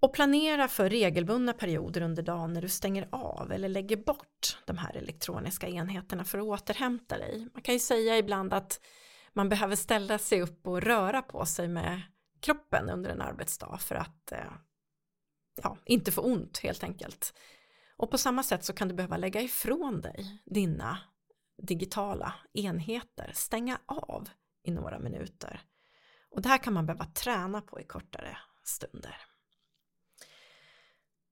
Och 0.00 0.14
planera 0.14 0.68
för 0.68 0.90
regelbundna 0.90 1.52
perioder 1.52 2.00
under 2.00 2.22
dagen 2.22 2.52
när 2.52 2.62
du 2.62 2.68
stänger 2.68 3.08
av 3.12 3.52
eller 3.52 3.68
lägger 3.68 3.96
bort 3.96 4.58
de 4.64 4.78
här 4.78 4.96
elektroniska 4.96 5.68
enheterna 5.68 6.24
för 6.24 6.38
att 6.38 6.44
återhämta 6.44 7.18
dig. 7.18 7.48
Man 7.54 7.62
kan 7.62 7.74
ju 7.74 7.80
säga 7.80 8.18
ibland 8.18 8.54
att 8.54 8.80
man 9.32 9.48
behöver 9.48 9.76
ställa 9.76 10.18
sig 10.18 10.42
upp 10.42 10.66
och 10.66 10.82
röra 10.82 11.22
på 11.22 11.46
sig 11.46 11.68
med 11.68 12.02
kroppen 12.40 12.90
under 12.90 13.10
en 13.10 13.20
arbetsdag 13.20 13.78
för 13.78 13.94
att 13.94 14.32
eh, 14.32 14.52
ja, 15.62 15.76
inte 15.84 16.12
få 16.12 16.20
ont 16.20 16.58
helt 16.58 16.84
enkelt. 16.84 17.34
Och 17.96 18.10
på 18.10 18.18
samma 18.18 18.42
sätt 18.42 18.64
så 18.64 18.72
kan 18.72 18.88
du 18.88 18.94
behöva 18.94 19.16
lägga 19.16 19.40
ifrån 19.40 20.00
dig 20.00 20.42
dina 20.46 20.98
digitala 21.62 22.34
enheter, 22.52 23.32
stänga 23.34 23.78
av 23.86 24.28
i 24.62 24.70
några 24.70 24.98
minuter. 24.98 25.60
Och 26.30 26.42
det 26.42 26.48
här 26.48 26.58
kan 26.58 26.72
man 26.72 26.86
behöva 26.86 27.04
träna 27.04 27.60
på 27.60 27.80
i 27.80 27.84
kortare 27.84 28.38
stunder. 28.64 29.16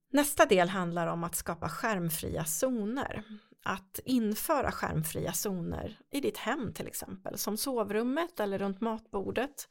Nästa 0.09 0.45
del 0.45 0.69
handlar 0.69 1.07
om 1.07 1.23
att 1.23 1.35
skapa 1.35 1.69
skärmfria 1.69 2.45
zoner. 2.45 3.23
Att 3.63 3.99
införa 4.05 4.71
skärmfria 4.71 5.33
zoner 5.33 5.99
i 6.11 6.21
ditt 6.21 6.37
hem 6.37 6.73
till 6.73 6.87
exempel, 6.87 7.37
som 7.37 7.57
sovrummet 7.57 8.39
eller 8.39 8.59
runt 8.59 8.81
matbordet 8.81 9.69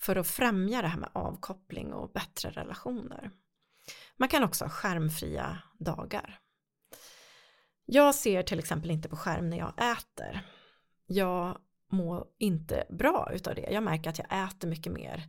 för 0.00 0.16
att 0.16 0.26
främja 0.26 0.82
det 0.82 0.88
här 0.88 0.98
med 0.98 1.10
avkoppling 1.12 1.92
och 1.92 2.12
bättre 2.12 2.50
relationer. 2.50 3.30
Man 4.16 4.28
kan 4.28 4.44
också 4.44 4.64
ha 4.64 4.70
skärmfria 4.70 5.58
dagar. 5.78 6.40
Jag 7.86 8.14
ser 8.14 8.42
till 8.42 8.58
exempel 8.58 8.90
inte 8.90 9.08
på 9.08 9.16
skärm 9.16 9.50
när 9.50 9.58
jag 9.58 9.72
äter. 9.92 10.40
Jag 11.06 11.58
mår 11.92 12.26
inte 12.38 12.84
bra 12.90 13.30
utav 13.34 13.54
det. 13.54 13.70
Jag 13.70 13.82
märker 13.82 14.10
att 14.10 14.18
jag 14.18 14.44
äter 14.48 14.68
mycket 14.68 14.92
mer 14.92 15.28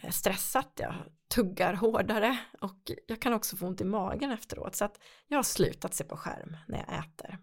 eh, 0.00 0.10
stressat, 0.10 0.72
jag 0.76 0.94
tuggar 1.28 1.74
hårdare 1.74 2.38
och 2.60 2.90
jag 3.06 3.20
kan 3.20 3.32
också 3.32 3.56
få 3.56 3.66
ont 3.66 3.80
i 3.80 3.84
magen 3.84 4.30
efteråt 4.30 4.76
så 4.76 4.84
att 4.84 4.98
jag 5.28 5.38
har 5.38 5.42
slutat 5.42 5.94
se 5.94 6.04
på 6.04 6.16
skärm 6.16 6.56
när 6.68 6.78
jag 6.78 6.98
äter. 6.98 7.38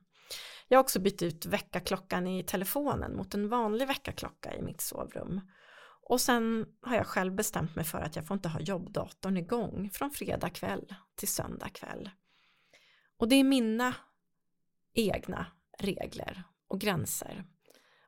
Jag 0.68 0.78
har 0.78 0.84
också 0.84 1.00
bytt 1.00 1.22
ut 1.22 1.46
väckarklockan 1.46 2.28
i 2.28 2.44
telefonen 2.44 3.16
mot 3.16 3.34
en 3.34 3.50
vanlig 3.50 3.88
väckarklocka 3.88 4.56
i 4.56 4.62
mitt 4.62 4.82
sovrum 4.82 5.42
och 6.12 6.22
sen 6.22 6.66
har 6.82 6.96
jag 6.96 7.08
själv 7.08 7.36
bestämt 7.36 7.76
mig 7.76 7.86
för 7.86 7.98
att 7.98 8.16
jag 8.16 8.28
får 8.28 8.36
inte 8.36 8.50
ha 8.50 8.60
jobbdatorn 8.60 9.38
igång 9.38 9.90
från 9.94 10.12
fredag 10.12 10.50
kväll 10.50 10.96
till 11.16 11.28
söndag 11.28 11.70
kväll. 11.70 12.10
Och 13.18 13.28
det 13.28 13.36
är 13.36 13.44
mina 13.44 13.96
egna 14.94 15.46
regler 15.80 16.44
och 16.68 16.82
gränser. 16.82 17.46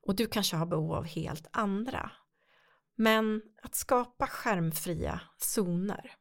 Och 0.02 0.16
du 0.16 0.28
kanske 0.28 0.56
har 0.56 0.66
behov 0.66 0.94
av 0.94 1.06
helt 1.06 1.48
andra. 1.52 2.12
Men 2.96 3.42
att 3.62 3.76
skapa 3.76 4.28
skärmfria 4.28 5.22
zoner, 5.38 6.12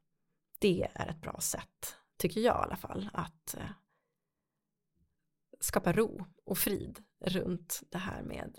det 0.59 0.89
är 0.95 1.09
ett 1.09 1.21
bra 1.21 1.41
sätt, 1.41 1.97
tycker 2.17 2.41
jag 2.41 2.57
i 2.57 2.65
alla 2.65 2.77
fall, 2.77 3.11
att 3.13 3.55
eh, 3.55 3.71
skapa 5.61 5.93
ro 5.93 6.27
och 6.45 6.59
frid 6.59 7.05
runt 7.21 7.83
det 7.91 7.99
här 7.99 8.23
med 8.23 8.59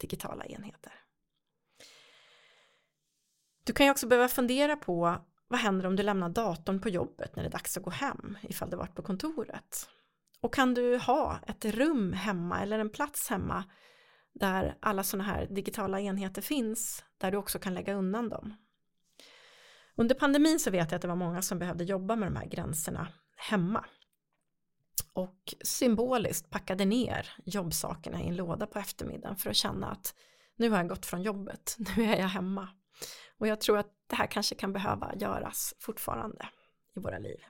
digitala 0.00 0.44
enheter. 0.44 1.03
Du 3.64 3.72
kan 3.72 3.86
ju 3.86 3.92
också 3.92 4.06
behöva 4.06 4.28
fundera 4.28 4.76
på 4.76 5.16
vad 5.48 5.60
händer 5.60 5.86
om 5.86 5.96
du 5.96 6.02
lämnar 6.02 6.28
datorn 6.28 6.80
på 6.80 6.88
jobbet 6.88 7.36
när 7.36 7.42
det 7.42 7.48
är 7.48 7.52
dags 7.52 7.76
att 7.76 7.82
gå 7.82 7.90
hem 7.90 8.38
ifall 8.42 8.70
du 8.70 8.76
varit 8.76 8.94
på 8.94 9.02
kontoret? 9.02 9.88
Och 10.40 10.54
kan 10.54 10.74
du 10.74 10.98
ha 10.98 11.38
ett 11.46 11.64
rum 11.64 12.12
hemma 12.12 12.62
eller 12.62 12.78
en 12.78 12.90
plats 12.90 13.30
hemma 13.30 13.64
där 14.32 14.76
alla 14.80 15.02
sådana 15.02 15.24
här 15.24 15.46
digitala 15.46 16.00
enheter 16.00 16.42
finns 16.42 17.04
där 17.18 17.30
du 17.30 17.36
också 17.36 17.58
kan 17.58 17.74
lägga 17.74 17.94
undan 17.94 18.28
dem? 18.28 18.54
Under 19.96 20.14
pandemin 20.14 20.60
så 20.60 20.70
vet 20.70 20.90
jag 20.90 20.96
att 20.96 21.02
det 21.02 21.08
var 21.08 21.16
många 21.16 21.42
som 21.42 21.58
behövde 21.58 21.84
jobba 21.84 22.16
med 22.16 22.26
de 22.26 22.36
här 22.36 22.46
gränserna 22.46 23.08
hemma 23.36 23.84
och 25.12 25.54
symboliskt 25.64 26.50
packade 26.50 26.84
ner 26.84 27.32
jobbsakerna 27.44 28.22
i 28.22 28.28
en 28.28 28.36
låda 28.36 28.66
på 28.66 28.78
eftermiddagen 28.78 29.36
för 29.36 29.50
att 29.50 29.56
känna 29.56 29.90
att 29.90 30.14
nu 30.56 30.70
har 30.70 30.76
jag 30.76 30.88
gått 30.88 31.06
från 31.06 31.22
jobbet, 31.22 31.76
nu 31.96 32.04
är 32.04 32.18
jag 32.18 32.28
hemma. 32.28 32.68
Och 33.38 33.46
jag 33.46 33.60
tror 33.60 33.78
att 33.78 33.92
det 34.06 34.16
här 34.16 34.26
kanske 34.26 34.54
kan 34.54 34.72
behöva 34.72 35.14
göras 35.14 35.74
fortfarande 35.78 36.48
i 36.96 37.00
våra 37.00 37.18
liv. 37.18 37.44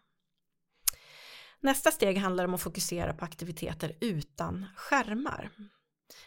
Nästa 1.61 1.91
steg 1.91 2.19
handlar 2.19 2.45
om 2.45 2.55
att 2.55 2.63
fokusera 2.63 3.15
på 3.15 3.25
aktiviteter 3.25 3.97
utan 4.01 4.67
skärmar. 4.77 5.51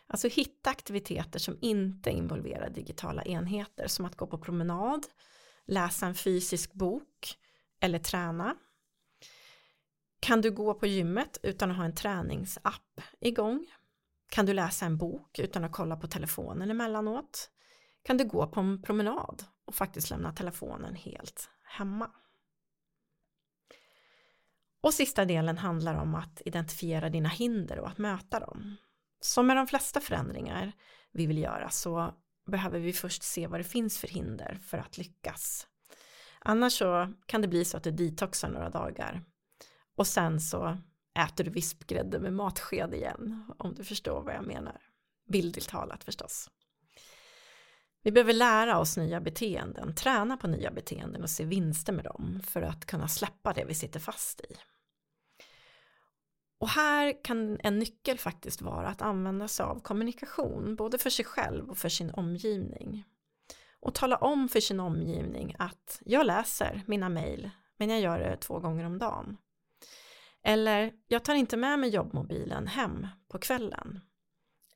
Alltså 0.08 0.28
hitta 0.28 0.70
aktiviteter 0.70 1.40
som 1.40 1.58
inte 1.62 2.10
involverar 2.10 2.70
digitala 2.70 3.24
enheter 3.24 3.88
som 3.88 4.06
att 4.06 4.16
gå 4.16 4.28
på 4.28 4.38
promenad, 4.38 5.06
läsa 5.66 6.06
en 6.06 6.16
fysisk 6.16 6.74
bok 6.74 7.38
eller 7.80 8.00
träna. 8.00 8.56
Kan 10.20 10.42
du 10.42 10.52
gå 10.52 10.74
på 10.74 10.88
gymmet 10.88 11.40
utan 11.44 11.72
att 11.72 11.78
ha 11.78 11.86
en 11.86 11.96
träningsapp 11.96 13.02
igång? 13.20 13.68
Kan 14.30 14.46
du 14.46 14.54
läsa 14.54 14.86
en 14.86 14.98
bok 14.98 15.40
utan 15.40 15.64
att 15.64 15.72
kolla 15.72 15.98
på 15.98 16.08
telefonen 16.08 16.72
emellanåt? 16.72 17.50
Kan 18.04 18.18
du 18.18 18.26
gå 18.26 18.48
på 18.48 18.60
en 18.60 18.82
promenad 18.82 19.44
och 19.66 19.76
faktiskt 19.76 20.10
lämna 20.10 20.32
telefonen 20.32 20.96
helt 20.96 21.50
hemma. 21.64 22.12
Och 24.82 24.94
sista 24.94 25.26
delen 25.26 25.58
handlar 25.58 25.96
om 25.96 26.16
att 26.16 26.42
identifiera 26.46 27.10
dina 27.10 27.30
hinder 27.30 27.80
och 27.80 27.88
att 27.88 27.98
möta 27.98 28.40
dem. 28.40 28.76
Som 29.20 29.48
med 29.48 29.58
de 29.58 29.68
flesta 29.68 30.02
förändringar 30.02 30.72
vi 31.12 31.26
vill 31.26 31.38
göra 31.38 31.70
så 31.70 32.14
behöver 32.46 32.80
vi 32.80 32.94
först 32.94 33.24
se 33.24 33.48
vad 33.48 33.60
det 33.60 33.64
finns 33.64 34.00
för 34.00 34.08
hinder 34.08 34.60
för 34.64 34.78
att 34.78 34.98
lyckas. 34.98 35.68
Annars 36.40 36.74
så 36.74 37.14
kan 37.26 37.42
det 37.42 37.48
bli 37.48 37.66
så 37.66 37.78
att 37.78 37.84
du 37.84 37.92
detoxar 37.92 38.50
några 38.50 38.70
dagar 38.70 39.24
och 39.96 40.08
sen 40.08 40.42
så 40.42 40.78
äter 41.20 41.44
du 41.44 41.50
vispgrädde 41.50 42.20
med 42.20 42.34
matsked 42.34 42.94
igen 42.94 43.54
om 43.58 43.74
du 43.74 43.84
förstår 43.84 44.22
vad 44.22 44.36
jag 44.36 44.48
menar. 44.48 44.82
Bildligt 45.28 45.70
talat 45.70 46.04
förstås. 46.04 46.50
Vi 48.08 48.12
behöver 48.12 48.34
lära 48.34 48.80
oss 48.80 48.98
nya 48.98 49.22
beteenden, 49.22 49.96
träna 49.96 50.38
på 50.38 50.48
nya 50.48 50.72
beteenden 50.72 51.24
och 51.24 51.30
se 51.30 51.46
vinster 51.46 51.94
med 51.94 52.06
dem 52.06 52.42
för 52.44 52.62
att 52.62 52.86
kunna 52.86 53.08
släppa 53.08 53.54
det 53.54 53.66
vi 53.66 53.74
sitter 53.74 54.00
fast 54.00 54.42
i. 54.42 54.56
Och 56.60 56.70
här 56.70 57.24
kan 57.24 57.60
en 57.60 57.80
nyckel 57.80 58.18
faktiskt 58.18 58.62
vara 58.62 58.88
att 58.88 59.02
använda 59.02 59.48
sig 59.48 59.64
av 59.64 59.80
kommunikation, 59.80 60.76
både 60.76 60.98
för 60.98 61.10
sig 61.10 61.26
själv 61.26 61.70
och 61.70 61.78
för 61.78 61.90
sin 61.90 62.12
omgivning. 62.12 63.04
Och 63.80 63.96
tala 63.96 64.18
om 64.18 64.50
för 64.50 64.60
sin 64.60 64.80
omgivning 64.80 65.56
att 65.60 66.02
jag 66.06 66.26
läser 66.26 66.84
mina 66.88 67.10
mejl, 67.10 67.50
men 67.78 67.90
jag 67.90 68.00
gör 68.00 68.20
det 68.20 68.38
två 68.38 68.60
gånger 68.60 68.86
om 68.86 68.98
dagen. 68.98 69.38
Eller 70.44 70.94
jag 71.08 71.26
tar 71.26 71.36
inte 71.36 71.58
med 71.58 71.80
mig 71.80 71.90
jobbmobilen 71.90 72.68
hem 72.68 73.08
på 73.28 73.40
kvällen. 73.40 74.00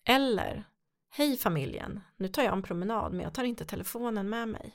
Eller 0.06 0.70
Hej 1.13 1.38
familjen, 1.38 2.02
nu 2.17 2.28
tar 2.28 2.43
jag 2.43 2.54
en 2.54 2.63
promenad 2.63 3.13
men 3.13 3.21
jag 3.21 3.34
tar 3.34 3.43
inte 3.43 3.65
telefonen 3.65 4.30
med 4.30 4.50
mig. 4.50 4.74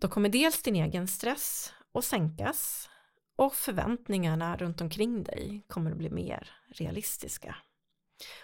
Då 0.00 0.08
kommer 0.08 0.28
dels 0.28 0.62
din 0.62 0.76
egen 0.76 1.08
stress 1.08 1.72
att 1.94 2.04
sänkas 2.04 2.90
och 3.36 3.54
förväntningarna 3.54 4.56
runt 4.56 4.80
omkring 4.80 5.22
dig 5.22 5.64
kommer 5.68 5.90
att 5.90 5.96
bli 5.96 6.10
mer 6.10 6.50
realistiska. 6.66 7.56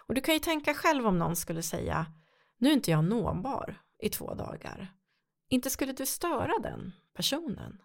Och 0.07 0.15
du 0.15 0.21
kan 0.21 0.35
ju 0.35 0.41
tänka 0.41 0.75
själv 0.75 1.07
om 1.07 1.19
någon 1.19 1.37
skulle 1.37 1.63
säga 1.63 2.07
nu 2.59 2.69
är 2.69 2.73
inte 2.73 2.91
jag 2.91 3.05
nåbar 3.05 3.83
i 3.99 4.09
två 4.09 4.35
dagar. 4.35 4.95
Inte 5.49 5.71
skulle 5.71 5.93
du 5.93 6.07
störa 6.07 6.59
den 6.63 6.93
personen. 7.15 7.83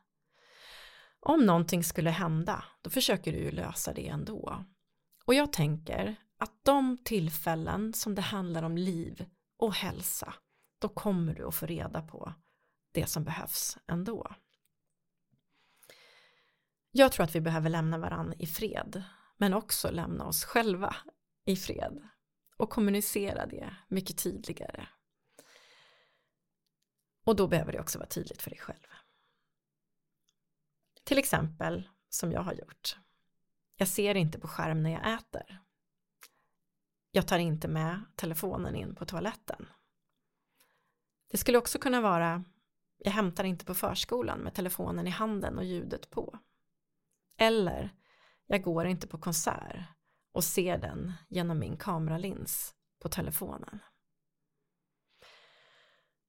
Om 1.20 1.46
någonting 1.46 1.84
skulle 1.84 2.10
hända, 2.10 2.64
då 2.82 2.90
försöker 2.90 3.32
du 3.32 3.38
ju 3.38 3.52
lösa 3.52 3.94
det 3.94 4.08
ändå. 4.08 4.66
Och 5.26 5.34
jag 5.34 5.54
tänker 5.54 6.16
att 6.38 6.63
de 6.63 6.98
tillfällen 6.98 7.93
som 7.93 8.15
det 8.15 8.21
handlar 8.21 8.63
om 8.63 8.78
liv 8.78 9.26
och 9.58 9.74
hälsa, 9.74 10.34
då 10.80 10.89
kommer 10.89 11.34
du 11.34 11.48
att 11.48 11.56
få 11.56 11.65
reda 11.65 12.02
på 12.02 12.34
det 12.91 13.08
som 13.08 13.24
behövs 13.24 13.78
ändå. 13.88 14.36
Jag 16.91 17.12
tror 17.12 17.24
att 17.24 17.36
vi 17.36 17.41
behöver 17.41 17.69
lämna 17.69 17.98
varandra 17.98 18.36
i 18.39 18.48
fred, 18.48 19.04
men 19.38 19.54
också 19.54 19.91
lämna 19.91 20.26
oss 20.26 20.43
själva 20.43 20.95
i 21.45 21.56
fred 21.56 22.10
och 22.58 22.69
kommunicera 22.69 23.45
det 23.45 23.76
mycket 23.88 24.17
tydligare. 24.17 24.88
Och 27.26 27.36
då 27.36 27.48
behöver 27.48 27.71
det 27.71 27.80
också 27.80 28.00
vara 28.00 28.10
tydligt 28.10 28.41
för 28.41 28.50
dig 28.50 28.60
själv. 28.60 28.88
Till 31.04 31.17
exempel 31.17 31.89
som 32.10 32.32
jag 32.32 32.41
har 32.41 32.54
gjort. 32.54 32.98
Jag 33.76 33.88
ser 33.88 34.15
inte 34.15 34.39
på 34.39 34.48
skärm 34.48 34.84
när 34.84 34.89
jag 34.91 35.13
äter. 35.13 35.64
Jag 37.15 37.28
tar 37.28 37.39
inte 37.39 37.67
med 37.67 38.01
telefonen 38.15 38.75
in 38.75 38.95
på 38.95 39.06
toaletten. 39.06 39.67
Det 41.32 41.38
skulle 41.38 41.58
också 41.58 41.80
kunna 41.80 42.01
vara 42.01 42.43
jag 42.97 43.12
hämtar 43.12 43.43
inte 43.43 43.65
på 43.65 43.73
förskolan 43.73 44.39
med 44.39 44.54
telefonen 44.54 45.08
i 45.08 45.10
handen 45.10 45.58
och 45.58 45.65
ljudet 45.65 46.10
på. 46.10 46.39
Eller 47.38 47.95
jag 48.45 48.63
går 48.63 48.86
inte 48.86 49.08
på 49.08 49.17
konsert 49.17 49.75
och 50.32 50.43
ser 50.43 50.78
den 50.78 51.13
genom 51.30 51.60
min 51.60 51.78
kameralins 51.78 52.75
på 53.01 53.10
telefonen. 53.10 53.80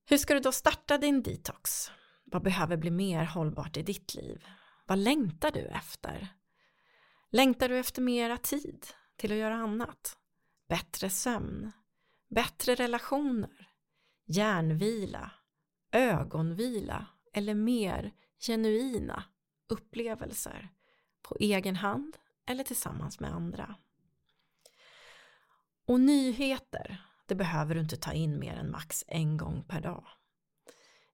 Hur 0.04 0.18
ska 0.18 0.34
du 0.34 0.40
då 0.40 0.52
starta 0.52 0.98
din 0.98 1.22
detox? 1.22 1.90
Vad 2.24 2.42
behöver 2.42 2.76
bli 2.76 2.90
mer 2.90 3.24
hållbart 3.24 3.76
i 3.76 3.82
ditt 3.82 4.14
liv? 4.14 4.44
Vad 4.86 4.98
längtar 4.98 5.50
du 5.50 5.66
efter? 5.66 6.28
Längtar 7.30 7.68
du 7.68 7.78
efter 7.78 8.02
mera 8.02 8.38
tid 8.38 8.86
till 9.16 9.32
att 9.32 9.38
göra 9.38 9.54
annat? 9.54 10.18
Bättre 10.68 11.10
sömn? 11.10 11.72
Bättre 12.28 12.74
relationer? 12.74 13.70
Hjärnvila? 14.26 15.30
Ögonvila? 15.92 17.06
Eller 17.32 17.54
mer 17.54 18.12
genuina 18.38 19.24
upplevelser? 19.68 20.68
På 21.22 21.36
egen 21.40 21.76
hand 21.76 22.16
eller 22.46 22.64
tillsammans 22.64 23.20
med 23.20 23.34
andra? 23.34 23.74
Och 25.86 26.00
nyheter, 26.00 27.06
det 27.26 27.34
behöver 27.34 27.74
du 27.74 27.80
inte 27.80 27.96
ta 27.96 28.12
in 28.12 28.38
mer 28.38 28.56
än 28.56 28.70
max 28.70 29.04
en 29.06 29.36
gång 29.36 29.64
per 29.68 29.80
dag. 29.80 30.04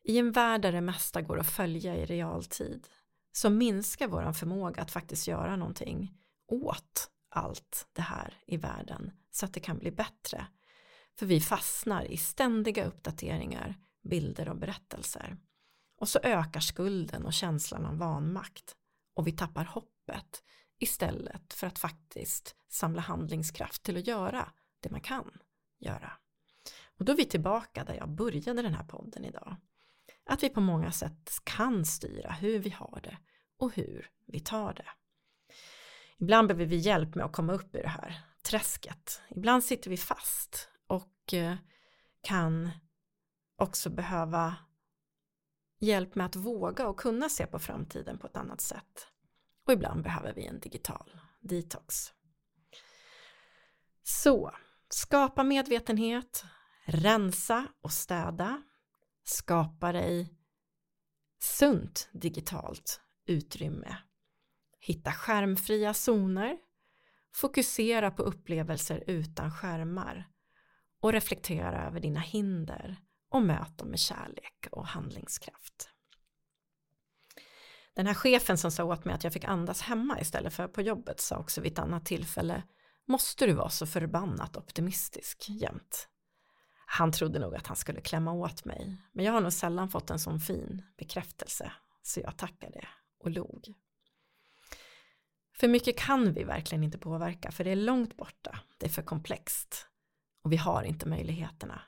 I 0.04 0.18
en 0.18 0.32
värld 0.32 0.62
där 0.62 0.72
det 0.72 0.80
mesta 0.80 1.22
går 1.22 1.38
att 1.38 1.50
följa 1.50 1.96
i 1.96 2.04
realtid 2.04 2.88
så 3.32 3.50
minskar 3.50 4.08
vår 4.08 4.32
förmåga 4.32 4.82
att 4.82 4.90
faktiskt 4.90 5.28
göra 5.28 5.56
någonting 5.56 6.18
åt 6.46 7.10
allt 7.32 7.88
det 7.92 8.02
här 8.02 8.34
i 8.46 8.56
världen 8.56 9.12
så 9.30 9.46
att 9.46 9.54
det 9.54 9.60
kan 9.60 9.78
bli 9.78 9.90
bättre. 9.90 10.46
För 11.18 11.26
vi 11.26 11.40
fastnar 11.40 12.04
i 12.04 12.16
ständiga 12.16 12.84
uppdateringar, 12.84 13.78
bilder 14.02 14.48
och 14.48 14.56
berättelser. 14.56 15.36
Och 15.98 16.08
så 16.08 16.18
ökar 16.22 16.60
skulden 16.60 17.26
och 17.26 17.32
känslan 17.32 17.86
av 17.86 17.98
vanmakt 17.98 18.76
och 19.14 19.26
vi 19.26 19.32
tappar 19.32 19.64
hoppet 19.64 20.42
istället 20.78 21.52
för 21.52 21.66
att 21.66 21.78
faktiskt 21.78 22.56
samla 22.68 23.00
handlingskraft 23.00 23.82
till 23.82 23.96
att 23.96 24.06
göra 24.06 24.52
det 24.80 24.90
man 24.90 25.00
kan 25.00 25.30
göra. 25.78 26.12
Och 26.98 27.04
då 27.04 27.12
är 27.12 27.16
vi 27.16 27.24
tillbaka 27.24 27.84
där 27.84 27.94
jag 27.94 28.08
började 28.08 28.62
den 28.62 28.74
här 28.74 28.84
podden 28.84 29.24
idag. 29.24 29.56
Att 30.26 30.42
vi 30.42 30.48
på 30.48 30.60
många 30.60 30.92
sätt 30.92 31.40
kan 31.44 31.84
styra 31.84 32.32
hur 32.32 32.58
vi 32.58 32.70
har 32.70 33.00
det 33.02 33.18
och 33.56 33.74
hur 33.74 34.10
vi 34.26 34.40
tar 34.40 34.74
det. 34.74 34.88
Ibland 36.18 36.48
behöver 36.48 36.66
vi 36.66 36.76
hjälp 36.76 37.14
med 37.14 37.24
att 37.24 37.32
komma 37.32 37.52
upp 37.52 37.74
ur 37.74 37.82
det 37.82 37.88
här 37.88 38.24
träsket. 38.42 39.22
Ibland 39.30 39.64
sitter 39.64 39.90
vi 39.90 39.96
fast 39.96 40.68
och 40.86 41.34
eh, 41.34 41.56
kan 42.22 42.70
också 43.56 43.90
behöva 43.90 44.56
hjälp 45.78 46.14
med 46.14 46.26
att 46.26 46.36
våga 46.36 46.88
och 46.88 47.00
kunna 47.00 47.28
se 47.28 47.46
på 47.46 47.58
framtiden 47.58 48.18
på 48.18 48.26
ett 48.26 48.36
annat 48.36 48.60
sätt. 48.60 49.08
Och 49.66 49.72
ibland 49.72 50.02
behöver 50.02 50.34
vi 50.34 50.46
en 50.46 50.60
digital 50.60 51.20
detox. 51.40 52.12
Så, 54.02 54.54
skapa 54.88 55.44
medvetenhet, 55.44 56.44
rensa 56.84 57.66
och 57.80 57.92
städa, 57.92 58.62
skapa 59.24 59.92
dig 59.92 60.38
sunt 61.38 62.08
digitalt 62.12 63.00
utrymme. 63.26 63.96
Hitta 64.84 65.12
skärmfria 65.12 65.94
zoner, 65.94 66.58
fokusera 67.34 68.10
på 68.10 68.22
upplevelser 68.22 69.04
utan 69.06 69.50
skärmar 69.50 70.28
och 71.00 71.12
reflektera 71.12 71.86
över 71.86 72.00
dina 72.00 72.20
hinder 72.20 72.96
och 73.30 73.42
möt 73.42 73.78
dem 73.78 73.88
med 73.88 73.98
kärlek 73.98 74.66
och 74.70 74.86
handlingskraft. 74.86 75.88
Den 77.94 78.06
här 78.06 78.14
chefen 78.14 78.58
som 78.58 78.70
sa 78.70 78.84
åt 78.84 79.04
mig 79.04 79.14
att 79.14 79.24
jag 79.24 79.32
fick 79.32 79.44
andas 79.44 79.80
hemma 79.80 80.20
istället 80.20 80.54
för 80.54 80.68
på 80.68 80.82
jobbet 80.82 81.20
sa 81.20 81.38
också 81.38 81.60
vid 81.60 81.72
ett 81.72 81.78
annat 81.78 82.06
tillfälle 82.06 82.62
Måste 83.06 83.46
du 83.46 83.52
vara 83.52 83.70
så 83.70 83.86
förbannat 83.86 84.56
optimistisk 84.56 85.46
jämt? 85.48 86.08
Han 86.86 87.12
trodde 87.12 87.38
nog 87.38 87.54
att 87.54 87.66
han 87.66 87.76
skulle 87.76 88.00
klämma 88.00 88.32
åt 88.32 88.64
mig, 88.64 88.98
men 89.12 89.24
jag 89.24 89.32
har 89.32 89.40
nog 89.40 89.52
sällan 89.52 89.88
fått 89.88 90.10
en 90.10 90.18
sån 90.18 90.40
fin 90.40 90.82
bekräftelse, 90.98 91.72
så 92.02 92.20
jag 92.20 92.36
tackade 92.36 92.88
och 93.20 93.30
log. 93.30 93.74
För 95.52 95.68
mycket 95.68 95.98
kan 95.98 96.32
vi 96.32 96.44
verkligen 96.44 96.84
inte 96.84 96.98
påverka, 96.98 97.50
för 97.50 97.64
det 97.64 97.70
är 97.70 97.76
långt 97.76 98.16
borta, 98.16 98.58
det 98.78 98.86
är 98.86 98.90
för 98.90 99.02
komplext 99.02 99.86
och 100.42 100.52
vi 100.52 100.56
har 100.56 100.82
inte 100.82 101.08
möjligheterna. 101.08 101.82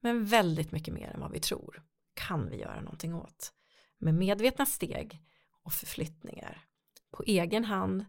Men 0.00 0.24
väldigt 0.24 0.72
mycket 0.72 0.94
mer 0.94 1.10
än 1.14 1.20
vad 1.20 1.30
vi 1.30 1.40
tror 1.40 1.82
kan 2.14 2.50
vi 2.50 2.56
göra 2.56 2.80
någonting 2.80 3.14
åt. 3.14 3.52
Med 3.98 4.14
medvetna 4.14 4.66
steg 4.66 5.22
och 5.62 5.72
förflyttningar. 5.72 6.64
På 7.10 7.22
egen 7.22 7.64
hand 7.64 8.04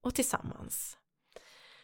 och 0.00 0.14
tillsammans. 0.14 0.98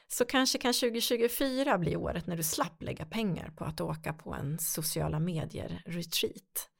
Så 0.09 0.25
kanske 0.25 0.59
kan 0.59 0.73
2024 0.73 1.79
bli 1.79 1.97
året 1.97 2.27
när 2.27 2.37
du 2.37 2.43
slapp 2.43 2.83
lägga 2.83 3.07
pengar 3.07 3.51
på 3.51 3.65
att 3.65 3.81
åka 3.81 4.13
på 4.13 4.35
en 4.35 4.59
sociala 4.59 5.21
medier 5.21 5.83
retreat. 5.87 6.71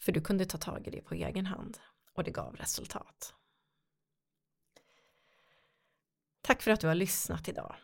För 0.00 0.12
du 0.12 0.20
kunde 0.20 0.44
ta 0.44 0.58
tag 0.58 0.86
i 0.86 0.90
det 0.90 1.00
på 1.00 1.14
egen 1.14 1.46
hand 1.46 1.78
och 2.14 2.24
det 2.24 2.30
gav 2.30 2.56
resultat. 2.56 3.34
Tack 6.46 6.62
för 6.62 6.70
att 6.70 6.80
du 6.80 6.86
har 6.86 6.94
lyssnat 6.94 7.48
idag. 7.48 7.76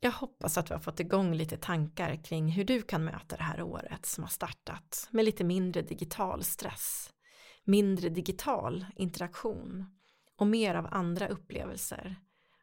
Jag 0.00 0.10
hoppas 0.12 0.58
att 0.58 0.66
du 0.66 0.74
har 0.74 0.80
fått 0.80 1.00
igång 1.00 1.34
lite 1.34 1.56
tankar 1.56 2.24
kring 2.24 2.48
hur 2.48 2.64
du 2.64 2.82
kan 2.82 3.04
möta 3.04 3.36
det 3.36 3.42
här 3.42 3.62
året 3.62 4.06
som 4.06 4.24
har 4.24 4.30
startat 4.30 5.08
med 5.10 5.24
lite 5.24 5.44
mindre 5.44 5.82
digital 5.82 6.44
stress, 6.44 7.10
mindre 7.64 8.08
digital 8.08 8.86
interaktion 8.96 9.86
och 10.36 10.46
mer 10.46 10.74
av 10.74 10.88
andra 10.90 11.28
upplevelser 11.28 12.16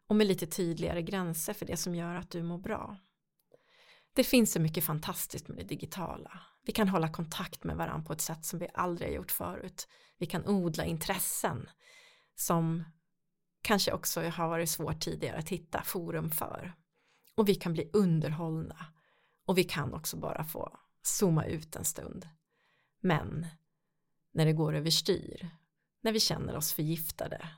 och 0.07 0.15
med 0.15 0.27
lite 0.27 0.47
tydligare 0.47 1.01
gränser 1.01 1.53
för 1.53 1.65
det 1.65 1.77
som 1.77 1.95
gör 1.95 2.15
att 2.15 2.31
du 2.31 2.43
mår 2.43 2.57
bra. 2.57 2.97
Det 4.13 4.23
finns 4.23 4.51
så 4.51 4.59
mycket 4.59 4.83
fantastiskt 4.83 5.47
med 5.47 5.57
det 5.57 5.63
digitala. 5.63 6.39
Vi 6.65 6.71
kan 6.71 6.89
hålla 6.89 7.09
kontakt 7.09 7.63
med 7.63 7.77
varandra 7.77 8.07
på 8.07 8.13
ett 8.13 8.21
sätt 8.21 8.45
som 8.45 8.59
vi 8.59 8.67
aldrig 8.73 9.09
har 9.09 9.15
gjort 9.15 9.31
förut. 9.31 9.87
Vi 10.17 10.25
kan 10.25 10.47
odla 10.47 10.85
intressen 10.85 11.69
som 12.35 12.83
kanske 13.61 13.91
också 13.91 14.21
har 14.21 14.47
varit 14.47 14.69
svårt 14.69 14.99
tidigare 14.99 15.37
att 15.37 15.49
hitta 15.49 15.83
forum 15.83 16.29
för. 16.29 16.73
Och 17.35 17.49
vi 17.49 17.55
kan 17.55 17.73
bli 17.73 17.89
underhållna. 17.93 18.85
Och 19.45 19.57
vi 19.57 19.63
kan 19.63 19.93
också 19.93 20.17
bara 20.17 20.43
få 20.43 20.77
zooma 21.01 21.45
ut 21.45 21.75
en 21.75 21.85
stund. 21.85 22.29
Men 22.99 23.47
när 24.31 24.45
det 24.45 24.53
går 24.53 24.75
överstyr, 24.75 25.49
när 26.01 26.11
vi 26.11 26.19
känner 26.19 26.55
oss 26.55 26.73
förgiftade, 26.73 27.49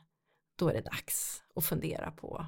då 0.56 0.70
är 0.70 0.74
det 0.74 0.82
dags 0.82 1.44
att 1.56 1.66
fundera 1.66 2.12
på 2.12 2.46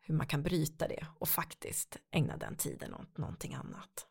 hur 0.00 0.14
man 0.14 0.26
kan 0.26 0.42
bryta 0.42 0.88
det 0.88 1.06
och 1.18 1.28
faktiskt 1.28 1.96
ägna 2.10 2.36
den 2.36 2.56
tiden 2.56 2.94
åt 2.94 3.18
någonting 3.18 3.54
annat. 3.54 4.06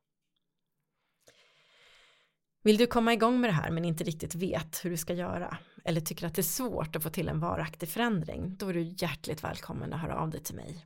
Vill 2.65 2.78
du 2.78 2.88
komma 2.88 3.13
igång 3.13 3.41
med 3.41 3.49
det 3.49 3.54
här 3.54 3.71
men 3.71 3.86
inte 3.86 4.04
riktigt 4.04 4.36
vet 4.36 4.86
hur 4.86 4.89
du 4.89 4.97
ska 4.97 5.13
göra 5.13 5.58
eller 5.84 6.01
tycker 6.01 6.28
att 6.28 6.36
det 6.36 6.41
är 6.41 6.43
svårt 6.43 6.95
att 6.95 7.04
få 7.04 7.10
till 7.10 7.30
en 7.30 7.39
varaktig 7.39 7.89
förändring 7.89 8.56
då 8.58 8.67
är 8.67 8.73
du 8.73 8.95
hjärtligt 8.97 9.43
välkommen 9.43 9.93
att 9.93 10.01
höra 10.01 10.19
av 10.19 10.30
dig 10.30 10.43
till 10.43 10.56
mig. 10.56 10.86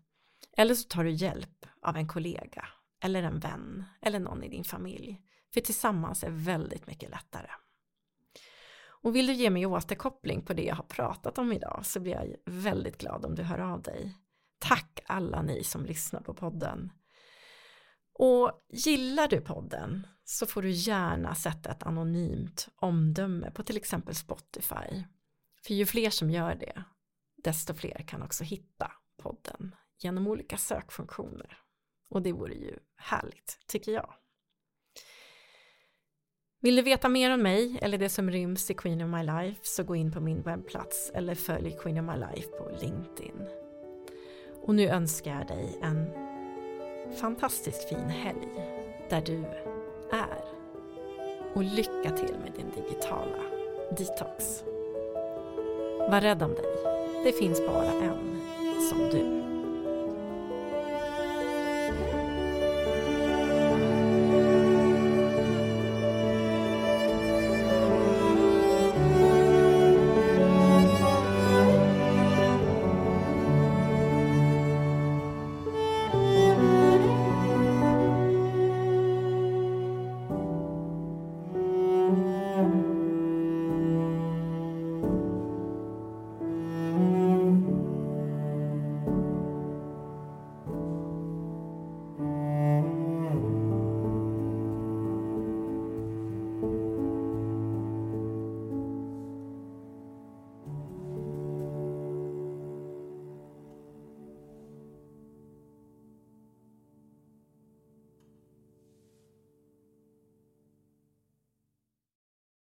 Eller 0.58 0.76
så 0.76 0.88
tar 0.88 1.04
du 1.04 1.12
hjälp 1.12 1.66
av 1.82 1.96
en 1.96 2.08
kollega 2.08 2.68
eller 3.04 3.24
en 3.24 3.40
vän 3.40 3.86
eller 4.02 4.20
någon 4.20 4.44
i 4.44 4.50
din 4.50 4.64
familj. 4.64 5.22
För 5.54 5.62
tillsammans 5.62 6.24
är 6.24 6.30
väldigt 6.30 6.88
mycket 6.88 7.10
lättare. 7.10 7.52
Och 9.04 9.16
vill 9.16 9.28
du 9.28 9.34
ge 9.34 9.50
mig 9.50 9.66
återkoppling 9.66 10.42
på 10.42 10.54
det 10.54 10.64
jag 10.64 10.76
har 10.76 10.84
pratat 10.84 11.38
om 11.38 11.52
idag 11.52 11.82
så 11.84 12.00
blir 12.00 12.14
jag 12.14 12.36
väldigt 12.46 12.98
glad 12.98 13.26
om 13.26 13.36
du 13.36 13.44
hör 13.44 13.60
av 13.60 13.82
dig. 13.82 14.16
Tack 14.60 15.00
alla 15.06 15.42
ni 15.42 15.64
som 15.64 15.86
lyssnar 15.86 16.22
på 16.22 16.34
podden. 16.34 16.92
Och 18.22 18.52
gillar 18.70 19.28
du 19.28 19.42
podden 19.42 20.08
så 20.24 20.46
får 20.46 20.62
du 20.62 20.70
gärna 20.70 21.36
sätta 21.36 21.72
ett 21.72 21.84
anonymt 21.84 22.70
omdöme 22.76 23.52
på 23.52 23.64
till 23.64 23.78
exempel 23.78 24.16
Spotify. 24.16 25.04
För 25.64 25.74
ju 25.74 25.86
fler 25.86 26.10
som 26.10 26.30
gör 26.30 26.56
det, 26.56 26.84
desto 27.44 27.74
fler 27.74 28.04
kan 28.08 28.24
också 28.24 28.44
hitta 28.44 28.92
podden 29.18 29.76
genom 30.00 30.28
olika 30.28 30.58
sökfunktioner. 30.58 31.58
Och 32.10 32.22
det 32.22 32.32
vore 32.32 32.54
ju 32.54 32.80
härligt, 32.96 33.60
tycker 33.68 33.92
jag. 33.92 34.14
Vill 36.62 36.76
du 36.76 36.82
veta 36.82 37.10
mer 37.10 37.34
om 37.34 37.42
mig 37.42 37.80
eller 37.82 37.98
det 37.98 38.10
som 38.10 38.32
ryms 38.32 38.72
i 38.72 38.74
Queen 38.74 39.02
of 39.02 39.10
My 39.10 39.24
Life 39.24 39.60
så 39.64 39.84
gå 39.84 39.96
in 39.96 40.12
på 40.12 40.20
min 40.20 40.42
webbplats 40.42 41.12
eller 41.14 41.36
följ 41.36 41.72
Queen 41.72 42.10
of 42.10 42.16
My 42.16 42.26
Life 42.26 42.50
på 42.50 42.70
LinkedIn. 42.82 43.48
Och 44.62 44.76
nu 44.76 44.88
önskar 44.88 45.38
jag 45.40 45.48
dig 45.48 45.80
en 45.82 46.29
fantastiskt 47.16 47.90
fin 47.90 48.10
helg 48.10 48.48
där 49.10 49.22
du 49.22 49.44
är. 50.12 50.44
Och 51.54 51.64
lycka 51.64 52.18
till 52.18 52.36
med 52.44 52.52
din 52.56 52.72
digitala 52.76 53.44
detox. 53.98 54.64
Var 56.10 56.22
rädd 56.22 56.44
om 56.44 56.54
dig. 56.54 56.66
Det 57.24 57.32
finns 57.32 57.60
bara 57.68 57.92
en 57.92 58.42
som 58.90 59.00
du. 59.00 59.39